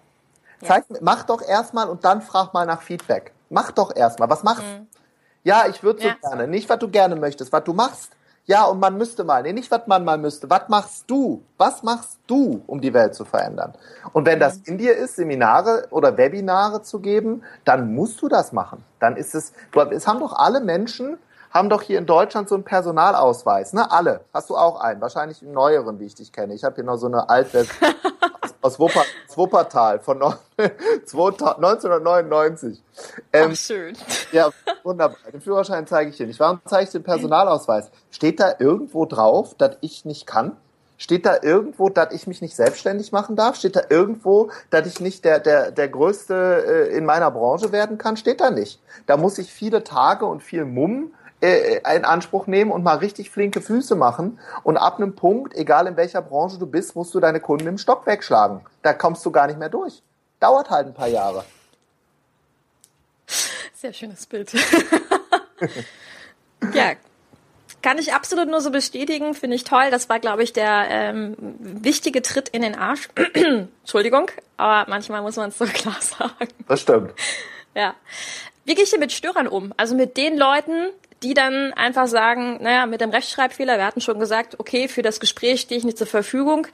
[0.62, 0.69] Ja.
[0.69, 3.31] Zeig, mach doch erstmal und dann frag mal nach Feedback.
[3.51, 4.29] Mach doch erstmal.
[4.31, 4.64] Was machst?
[4.64, 4.88] Mhm.
[5.45, 6.14] Ja, ich würde so ja.
[6.21, 6.49] gerne.
[6.49, 8.15] Nicht, was du gerne möchtest, was du machst.
[8.48, 9.42] Ja, und man müsste mal.
[9.42, 10.48] Nee, nicht, was man mal müsste.
[10.48, 11.42] Was machst du?
[11.59, 13.74] Was machst du, um die Welt zu verändern?
[14.12, 18.52] Und wenn das in dir ist, Seminare oder Webinare zu geben, dann musst du das
[18.52, 18.85] machen.
[19.00, 19.52] Dann ist es,
[19.90, 21.18] es haben doch alle Menschen,
[21.50, 23.90] haben doch hier in Deutschland so einen Personalausweis, ne?
[23.90, 24.20] Alle.
[24.32, 25.00] Hast du auch einen?
[25.00, 26.54] Wahrscheinlich einen neueren, wie ich dich kenne.
[26.54, 27.94] Ich habe hier noch so eine Altversion
[28.61, 32.83] aus Wupper, Wuppertal von 1999.
[33.33, 33.97] Ähm, Ach, schön.
[34.33, 34.51] Ja,
[34.83, 35.19] wunderbar.
[35.31, 36.40] Den Führerschein zeige ich dir nicht.
[36.40, 37.90] Warum zeige ich den Personalausweis?
[38.11, 40.57] Steht da irgendwo drauf, dass ich nicht kann?
[40.99, 43.57] Steht da irgendwo, dass ich mich nicht selbstständig machen darf?
[43.57, 47.99] Steht da irgendwo, dass ich nicht der, der, der Größte äh, in meiner Branche werden
[47.99, 48.16] kann?
[48.16, 48.81] Steht da nicht.
[49.05, 51.12] Da muss ich viele Tage und viel Mumm
[51.46, 54.38] äh, in Anspruch nehmen und mal richtig flinke Füße machen.
[54.62, 57.78] Und ab einem Punkt, egal in welcher Branche du bist, musst du deine Kunden im
[57.78, 58.61] Stock wegschlagen.
[58.82, 60.02] Da kommst du gar nicht mehr durch.
[60.40, 61.44] Dauert halt ein paar Jahre.
[63.74, 64.52] Sehr schönes Bild.
[66.74, 66.92] ja,
[67.82, 69.35] kann ich absolut nur so bestätigen.
[69.35, 69.90] Finde ich toll.
[69.90, 73.09] Das war, glaube ich, der ähm, wichtige Tritt in den Arsch.
[73.35, 76.48] Entschuldigung, aber manchmal muss man es so klar sagen.
[76.66, 77.12] Das stimmt.
[77.74, 77.94] Ja.
[78.64, 79.72] Wie gehe ich denn mit Störern um?
[79.76, 80.88] Also mit den Leuten,
[81.22, 85.20] die dann einfach sagen, naja, mit dem Rechtschreibfehler, wir hatten schon gesagt, okay, für das
[85.20, 86.66] Gespräch stehe ich nicht zur Verfügung.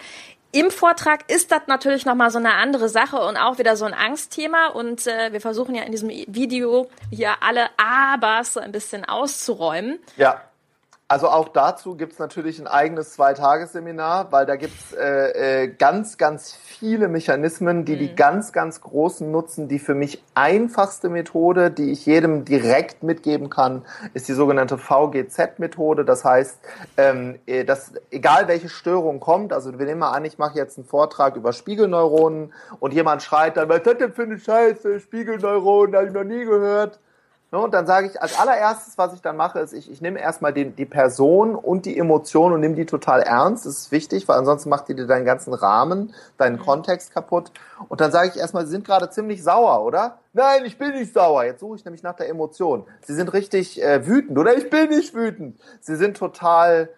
[0.55, 3.95] Im Vortrag ist das natürlich nochmal so eine andere Sache und auch wieder so ein
[3.95, 4.67] Angstthema.
[4.67, 9.99] Und äh, wir versuchen ja in diesem Video hier alle Abers so ein bisschen auszuräumen.
[10.19, 10.43] Ja.
[11.13, 16.55] Also auch dazu gibt's natürlich ein eigenes Zweitagesseminar, weil da gibt's äh, äh, ganz, ganz
[16.55, 17.99] viele Mechanismen, die mhm.
[17.99, 19.69] die ganz, ganz Großen nutzen.
[19.69, 26.07] Die für mich einfachste Methode, die ich jedem direkt mitgeben kann, ist die sogenannte VGZ-Methode.
[26.07, 26.59] Das heißt,
[26.97, 30.79] ähm, äh, dass egal welche Störung kommt, also wir nehmen mal an, ich mache jetzt
[30.79, 35.95] einen Vortrag über Spiegelneuronen und jemand schreit dann, was das denn für eine Scheiße, Spiegelneuronen,
[35.95, 37.01] habe ich noch nie gehört.
[37.53, 40.19] Ne, und dann sage ich, als allererstes, was ich dann mache, ist, ich, ich nehme
[40.19, 43.67] erstmal die, die Person und die Emotion und nehme die total ernst.
[43.67, 46.63] Das ist wichtig, weil ansonsten macht die dir deinen ganzen Rahmen, deinen.
[46.63, 47.51] Kontext kaputt.
[47.89, 50.19] Und dann sage ich erstmal, Sie sind gerade ziemlich sauer, oder?
[50.33, 51.45] Nein, ich bin nicht sauer.
[51.45, 52.87] Jetzt suche ich nämlich nach der Emotion.
[53.03, 54.57] Sie sind richtig äh, wütend, oder?
[54.57, 55.61] Ich bin nicht wütend.
[55.81, 56.89] Sie sind total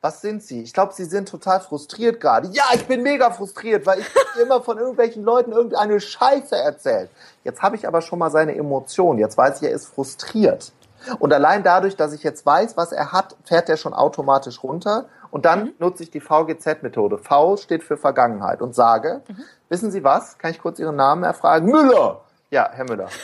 [0.00, 0.62] was sind Sie?
[0.62, 2.48] Ich glaube, Sie sind total frustriert gerade.
[2.52, 4.06] Ja, ich bin mega frustriert, weil ich
[4.40, 7.10] immer von irgendwelchen Leuten irgendeine Scheiße erzählt.
[7.42, 9.18] Jetzt habe ich aber schon mal seine Emotionen.
[9.18, 10.72] Jetzt weiß ich, er ist frustriert.
[11.18, 15.06] Und allein dadurch, dass ich jetzt weiß, was er hat, fährt er schon automatisch runter.
[15.30, 15.74] Und dann mhm.
[15.78, 17.18] nutze ich die VGZ-Methode.
[17.18, 19.44] V steht für Vergangenheit und sage, mhm.
[19.68, 20.38] wissen Sie was?
[20.38, 21.70] Kann ich kurz Ihren Namen erfragen?
[21.70, 22.22] Müller!
[22.50, 23.08] Ja, Herr Müller.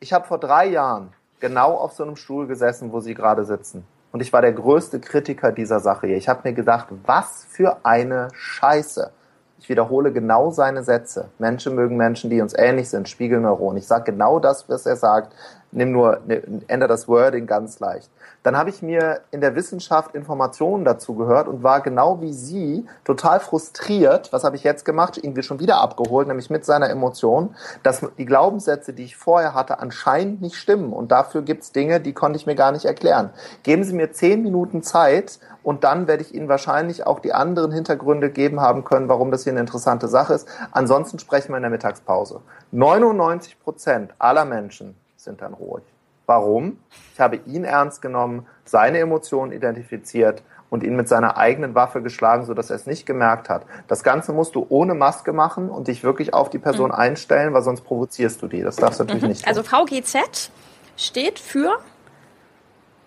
[0.00, 3.84] Ich habe vor drei Jahren genau auf so einem Stuhl gesessen, wo Sie gerade sitzen.
[4.10, 6.16] Und ich war der größte Kritiker dieser Sache hier.
[6.16, 9.10] Ich habe mir gedacht, was für eine Scheiße.
[9.58, 11.30] Ich wiederhole genau seine Sätze.
[11.38, 13.78] Menschen mögen Menschen, die uns ähnlich sind, Spiegelneuronen.
[13.78, 15.34] Ich sage genau das, was er sagt.
[15.70, 18.10] Nimm nur, ne, ändere das Wording ganz leicht.
[18.42, 22.86] Dann habe ich mir in der Wissenschaft Informationen dazu gehört und war genau wie Sie
[23.04, 24.32] total frustriert.
[24.32, 25.18] Was habe ich jetzt gemacht?
[25.18, 29.80] Irgendwie schon wieder abgeholt, nämlich mit seiner Emotion, dass die Glaubenssätze, die ich vorher hatte,
[29.80, 30.94] anscheinend nicht stimmen.
[30.94, 33.30] Und dafür gibt es Dinge, die konnte ich mir gar nicht erklären.
[33.62, 37.72] Geben Sie mir zehn Minuten Zeit und dann werde ich Ihnen wahrscheinlich auch die anderen
[37.72, 40.48] Hintergründe geben haben können, warum das hier eine interessante Sache ist.
[40.72, 42.40] Ansonsten sprechen wir in der Mittagspause.
[42.70, 45.84] 99 Prozent aller Menschen sind dann ruhig.
[46.26, 46.78] Warum?
[47.14, 52.44] Ich habe ihn ernst genommen, seine Emotionen identifiziert und ihn mit seiner eigenen Waffe geschlagen,
[52.44, 53.64] sodass er es nicht gemerkt hat.
[53.88, 56.96] Das Ganze musst du ohne Maske machen und dich wirklich auf die Person mhm.
[56.96, 58.62] einstellen, weil sonst provozierst du die.
[58.62, 59.28] Das darfst du natürlich mhm.
[59.30, 59.48] nicht.
[59.48, 59.70] Also tun.
[59.72, 60.50] Also VGZ
[60.96, 61.78] steht für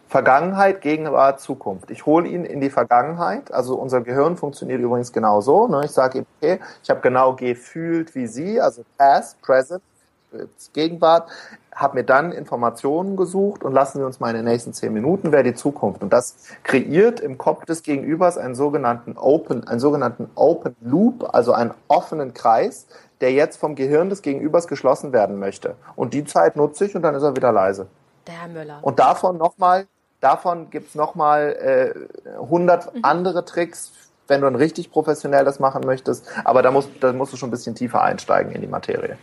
[0.08, 1.91] Vergangenheit, Gegenwart, Zukunft.
[1.91, 3.54] Ich hole ihn in die Vergangenheit.
[3.54, 5.67] Also unser Gehirn funktioniert übrigens genau so.
[5.67, 5.84] Ne?
[5.86, 9.84] Ich sage ihm, okay, ich habe genau gefühlt wie Sie, also Past, Present,
[10.74, 11.30] Gegenwart,
[11.74, 15.32] habe mir dann Informationen gesucht und lassen Sie uns mal in den nächsten zehn Minuten,
[15.32, 16.02] wäre die Zukunft.
[16.02, 21.54] Und das kreiert im Kopf des Gegenübers einen sogenannten Open, einen sogenannten Open Loop, also
[21.54, 22.88] einen offenen Kreis,
[23.22, 25.76] der jetzt vom Gehirn des Gegenübers geschlossen werden möchte.
[25.96, 27.88] Und die Zeit nutze ich und dann ist er wieder leise.
[28.28, 28.80] Der Herr Müller.
[28.82, 29.86] Und davon nochmal
[30.22, 31.94] Davon gibt's nochmal
[32.28, 33.00] äh, 100 mhm.
[33.04, 33.92] andere Tricks,
[34.28, 36.28] wenn du dann richtig professionell das machen möchtest.
[36.46, 39.18] Aber da musst, da musst du schon ein bisschen tiefer einsteigen in die Materie.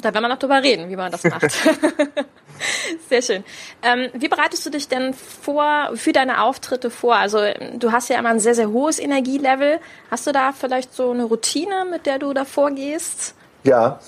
[0.00, 1.50] Da werden wir noch drüber reden, wie man das macht.
[3.08, 3.44] Sehr schön.
[3.82, 7.16] Ähm, wie bereitest du dich denn vor für deine Auftritte vor?
[7.16, 7.38] Also
[7.76, 9.80] du hast ja immer ein sehr, sehr hohes Energielevel.
[10.10, 13.34] Hast du da vielleicht so eine Routine, mit der du da vorgehst?
[13.64, 14.00] Ja,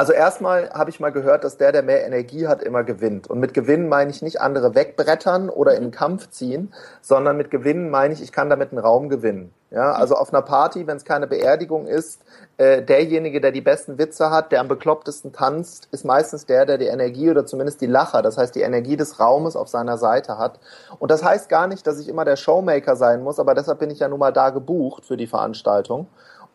[0.00, 3.28] also erstmal habe ich mal gehört, dass der, der mehr Energie hat, immer gewinnt.
[3.28, 7.50] Und mit Gewinnen meine ich nicht andere wegbrettern oder in den Kampf ziehen, sondern mit
[7.50, 9.52] Gewinnen meine ich, ich kann damit einen Raum gewinnen.
[9.70, 12.22] Ja, also auf einer Party, wenn es keine Beerdigung ist,
[12.56, 16.78] äh, derjenige, der die besten Witze hat, der am beklopptesten tanzt, ist meistens der, der
[16.78, 20.38] die Energie oder zumindest die Lacher, das heißt die Energie des Raumes auf seiner Seite
[20.38, 20.60] hat.
[20.98, 23.90] Und das heißt gar nicht, dass ich immer der Showmaker sein muss, aber deshalb bin
[23.90, 26.06] ich ja nun mal da gebucht für die Veranstaltung.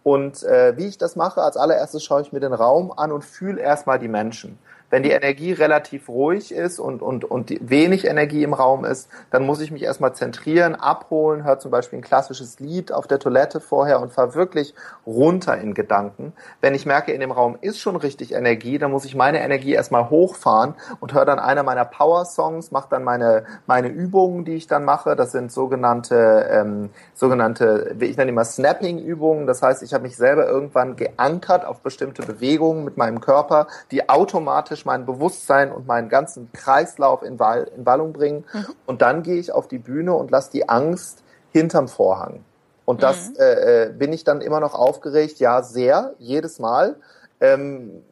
[0.06, 3.26] Und äh, wie ich das mache, als allererstes schaue ich mir den Raum an und
[3.26, 4.60] fühle erstmal die Menschen.
[4.95, 9.45] Wenn die Energie relativ ruhig ist und, und, und wenig Energie im Raum ist, dann
[9.45, 13.60] muss ich mich erstmal zentrieren, abholen, höre zum Beispiel ein klassisches Lied auf der Toilette
[13.60, 14.73] vorher und fahre wirklich
[15.05, 16.31] runter in Gedanken.
[16.62, 19.73] Wenn ich merke, in dem Raum ist schon richtig Energie, dann muss ich meine Energie
[19.73, 24.67] erstmal hochfahren und höre dann einer meiner Power-Songs, mache dann meine, meine Übungen, die ich
[24.67, 25.17] dann mache.
[25.17, 29.45] Das sind sogenannte, ähm, sogenannte, ich nenne immer Snapping-Übungen.
[29.45, 34.08] Das heißt, ich habe mich selber irgendwann geankert auf bestimmte Bewegungen mit meinem Körper, die
[34.08, 38.45] automatisch mein Bewusstsein und meinen ganzen Kreislauf in, Wall, in Wallung bringen.
[38.54, 38.65] Mhm.
[38.86, 42.43] Und dann gehe ich auf die Bühne und lasse die Angst hinterm Vorhang.
[42.86, 43.36] Und das mhm.
[43.39, 46.95] äh, äh, bin ich dann immer noch aufgeregt, ja, sehr, jedes Mal.
[47.41, 48.04] Ähm,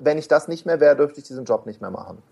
[0.00, 2.22] wenn ich das nicht mehr wäre, dürfte ich diesen Job nicht mehr machen.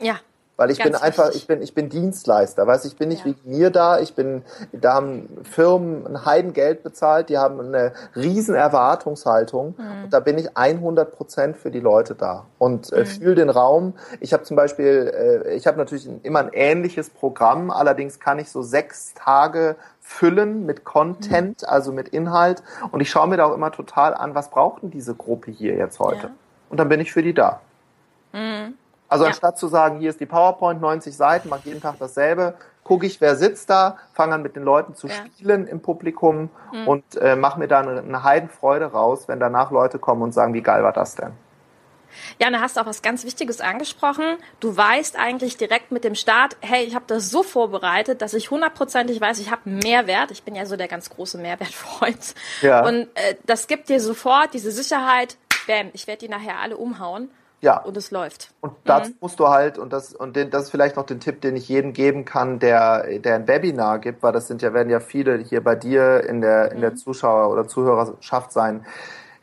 [0.00, 0.16] Ja,
[0.60, 3.32] weil ich Ganz bin einfach, ich bin, ich bin Dienstleister, weißt ich bin nicht ja.
[3.32, 4.42] wegen mir da, ich bin,
[4.72, 10.04] da haben Firmen ein Heidengeld bezahlt, die haben eine riesen Erwartungshaltung mhm.
[10.04, 13.06] und da bin ich 100 Prozent für die Leute da und äh, mhm.
[13.06, 13.94] fühle den Raum.
[14.20, 18.50] Ich habe zum Beispiel, äh, ich habe natürlich immer ein ähnliches Programm, allerdings kann ich
[18.50, 21.68] so sechs Tage füllen mit Content, mhm.
[21.68, 24.90] also mit Inhalt und ich schaue mir da auch immer total an, was braucht denn
[24.90, 26.26] diese Gruppe hier jetzt heute?
[26.26, 26.32] Ja.
[26.68, 27.62] Und dann bin ich für die da.
[28.34, 28.74] Mhm.
[29.10, 29.30] Also ja.
[29.30, 33.20] anstatt zu sagen, hier ist die PowerPoint, 90 Seiten, mach jeden Tag dasselbe, gucke ich,
[33.20, 35.14] wer sitzt da, fange an mit den Leuten zu ja.
[35.14, 36.88] spielen im Publikum mhm.
[36.88, 40.54] und äh, mache mir da eine, eine Heidenfreude raus, wenn danach Leute kommen und sagen,
[40.54, 41.32] wie geil war das denn?
[42.38, 44.24] Ja, und da hast du auch was ganz Wichtiges angesprochen.
[44.60, 48.50] Du weißt eigentlich direkt mit dem Start, hey, ich habe das so vorbereitet, dass ich
[48.50, 50.30] hundertprozentig weiß, ich habe Mehrwert.
[50.30, 52.34] Ich bin ja so der ganz große Mehrwertfreund.
[52.62, 52.86] Ja.
[52.86, 57.30] Und äh, das gibt dir sofort diese Sicherheit, bam, ich werde die nachher alle umhauen.
[57.60, 57.78] Ja.
[57.78, 58.52] Und es läuft.
[58.60, 59.16] Und dazu mhm.
[59.20, 61.68] musst du halt, und das, und den, das ist vielleicht noch den Tipp, den ich
[61.68, 65.38] jedem geben kann, der, der ein Webinar gibt, weil das sind ja, werden ja viele
[65.38, 66.82] hier bei dir in der, in mhm.
[66.82, 68.86] der Zuschauer- oder Zuhörerschaft sein.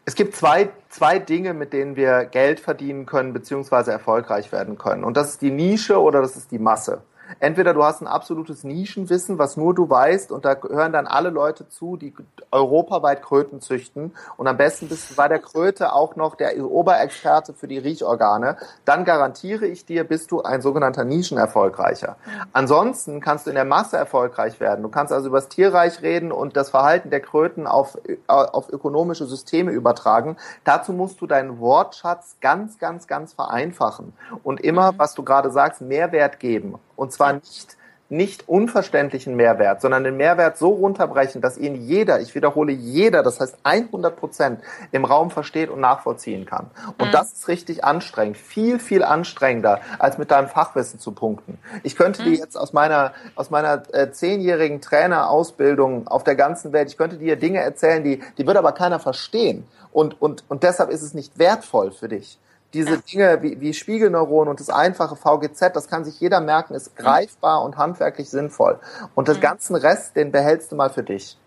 [0.06, 5.04] Es gibt zwei, zwei Dinge, mit denen wir Geld verdienen können, beziehungsweise erfolgreich werden können.
[5.04, 7.02] Und das ist die Nische oder das ist die Masse.
[7.40, 11.30] Entweder du hast ein absolutes Nischenwissen, was nur du weißt, und da hören dann alle
[11.30, 12.14] Leute zu, die
[12.52, 14.14] europaweit Kröten züchten.
[14.38, 18.58] Und am besten bist du bei der Kröte auch noch der Oberexperte für die Riechorgane.
[18.86, 22.18] Dann garantiere ich dir, bist du ein sogenannter Nischenerfolgreicher.
[22.54, 24.84] Ansonsten kannst du in der Masse erfolgreich werden.
[24.84, 29.26] Du kannst also über das Tierreich reden und das Verhalten der Kröten auf, auf ökonomische
[29.26, 30.38] Systeme übertragen.
[30.64, 34.14] Dazu musst du deinen Wortschatz ganz, ganz, ganz vereinfachen
[34.44, 36.76] und immer, was du gerade sagst, Mehrwert geben.
[36.98, 37.78] Und zwar nicht
[38.10, 43.40] nicht unverständlichen Mehrwert, sondern den Mehrwert so runterbrechen, dass ihn jeder, ich wiederhole jeder, das
[43.40, 46.68] heißt 100 Prozent im Raum versteht und nachvollziehen kann.
[46.98, 47.12] Und mhm.
[47.12, 51.58] das ist richtig anstrengend, viel, viel anstrengender, als mit deinem Fachwissen zu punkten.
[51.84, 52.26] Ich könnte mhm.
[52.26, 57.18] dir jetzt aus meiner, aus meiner äh, zehnjährigen Trainerausbildung auf der ganzen Welt, ich könnte
[57.18, 59.68] dir Dinge erzählen, die, die wird aber keiner verstehen.
[59.92, 62.40] Und, und, und deshalb ist es nicht wertvoll für dich
[62.74, 66.96] diese Dinge wie, wie Spiegelneuronen und das einfache VGZ, das kann sich jeder merken, ist
[66.96, 68.80] greifbar und handwerklich sinnvoll.
[69.16, 69.42] Und den mhm.
[69.42, 71.38] ganzen Rest, den behältst du mal für dich.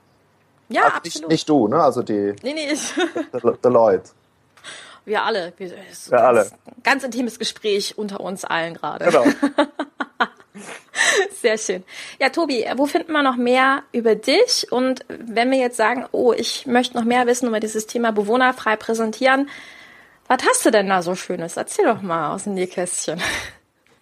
[0.68, 1.14] Ja, also absolut.
[1.14, 1.82] Nicht, nicht du, ne?
[1.82, 2.74] Also die nee, nee.
[3.32, 4.10] the, the Leute.
[5.04, 5.52] Wir alle.
[5.56, 6.50] Wir, so Wir alle.
[6.82, 9.06] Ganz intimes Gespräch unter uns allen gerade.
[9.06, 9.24] Genau.
[11.40, 11.84] Sehr schön.
[12.20, 14.70] Ja, Tobi, wo finden wir noch mehr über dich?
[14.70, 18.76] Und wenn wir jetzt sagen, oh, ich möchte noch mehr wissen über dieses Thema bewohnerfrei
[18.76, 19.48] präsentieren,
[20.31, 21.57] was hast du denn da so Schönes?
[21.57, 23.20] Erzähl doch mal aus dem Nähkästchen.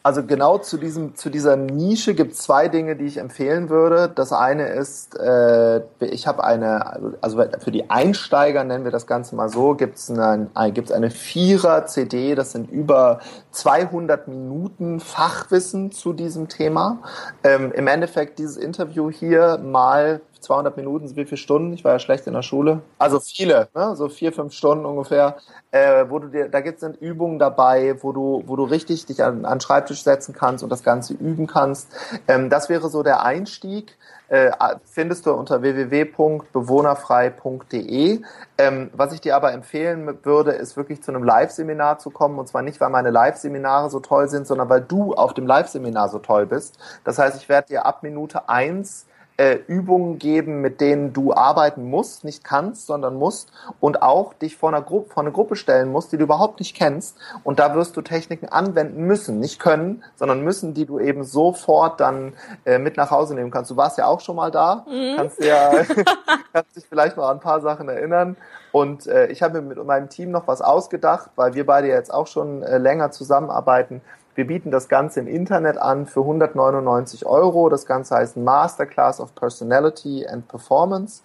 [0.02, 4.10] Also genau zu diesem zu dieser Nische gibt es zwei Dinge, die ich empfehlen würde.
[4.14, 9.34] Das eine ist, äh, ich habe eine, also für die Einsteiger nennen wir das Ganze
[9.34, 12.34] mal so, gibt es eine, gibt's eine Vierer CD.
[12.34, 13.20] Das sind über
[13.50, 17.00] 200 Minuten Fachwissen zu diesem Thema.
[17.42, 21.72] Ähm, Im Endeffekt dieses Interview hier mal 200 Minuten, wie viele Stunden?
[21.72, 22.80] Ich war ja schlecht in der Schule.
[22.98, 23.96] Also viele, ne?
[23.96, 25.36] so vier, fünf Stunden ungefähr.
[25.70, 29.22] Äh, wo du dir, da gibt es Übungen dabei, wo du, wo du richtig dich
[29.22, 31.88] an, an Schreibtisch setzen kannst und das Ganze üben kannst.
[32.26, 33.96] Ähm, das wäre so der Einstieg.
[34.28, 34.50] Äh,
[34.84, 38.20] findest du unter www.bewohnerfrei.de.
[38.58, 42.38] Ähm, was ich dir aber empfehlen würde, ist wirklich zu einem Live-Seminar zu kommen.
[42.38, 46.10] Und zwar nicht, weil meine Live-Seminare so toll sind, sondern weil du auf dem Live-Seminar
[46.10, 46.78] so toll bist.
[47.04, 49.06] Das heißt, ich werde dir ab Minute eins
[49.38, 54.56] äh, Übungen geben, mit denen du arbeiten musst, nicht kannst, sondern musst und auch dich
[54.56, 57.16] vor einer Gruppe, vor eine Gruppe stellen musst, die du überhaupt nicht kennst.
[57.44, 62.00] Und da wirst du Techniken anwenden müssen, nicht können, sondern müssen, die du eben sofort
[62.00, 62.32] dann
[62.66, 63.70] äh, mit nach Hause nehmen kannst.
[63.70, 65.16] Du warst ja auch schon mal da, mhm.
[65.16, 65.70] kannst ja,
[66.52, 68.36] kannst dich vielleicht noch an ein paar Sachen erinnern.
[68.72, 72.12] Und äh, ich habe mir mit meinem Team noch was ausgedacht, weil wir beide jetzt
[72.12, 74.02] auch schon äh, länger zusammenarbeiten
[74.38, 77.68] wir bieten das Ganze im Internet an für 199 Euro.
[77.68, 81.22] Das Ganze heißt Masterclass of Personality and Performance.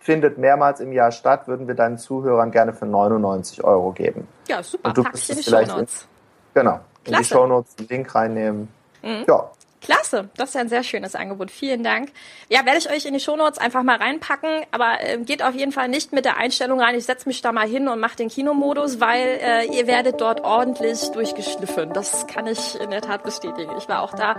[0.00, 4.26] Findet mehrmals im Jahr statt, würden wir deinen Zuhörern gerne für 99 Euro geben.
[4.48, 4.88] Ja, super.
[4.88, 6.08] Und du Pack ich in die Shownotes.
[6.54, 6.80] Genau.
[7.04, 7.06] Klasse.
[7.06, 8.68] In die Shownotes einen Link reinnehmen.
[9.00, 9.24] Mhm.
[9.28, 9.48] Ja,
[9.86, 11.48] Klasse, das ist ja ein sehr schönes Angebot.
[11.52, 12.10] Vielen Dank.
[12.48, 15.70] Ja, werde ich euch in die Shownotes einfach mal reinpacken, aber äh, geht auf jeden
[15.70, 18.28] Fall nicht mit der Einstellung rein, ich setze mich da mal hin und mache den
[18.28, 21.92] Kinomodus, weil äh, ihr werdet dort ordentlich durchgeschliffen.
[21.92, 23.70] Das kann ich in der Tat bestätigen.
[23.78, 24.34] Ich war auch da,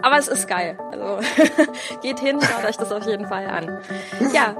[0.00, 0.78] aber es ist geil.
[0.90, 1.18] Also
[2.00, 3.78] geht hin, schaut euch das auf jeden Fall an.
[4.32, 4.56] Ja,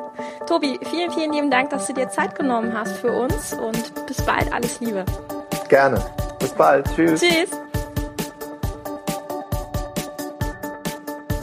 [0.47, 4.21] Tobi, vielen, vielen lieben Dank, dass du dir Zeit genommen hast für uns und bis
[4.21, 4.53] bald.
[4.53, 5.07] Alles Liebe.
[5.71, 6.05] Gerne.
[6.39, 6.87] Bis bald.
[6.95, 7.23] Tschüss.
[7.23, 7.66] Tschüss.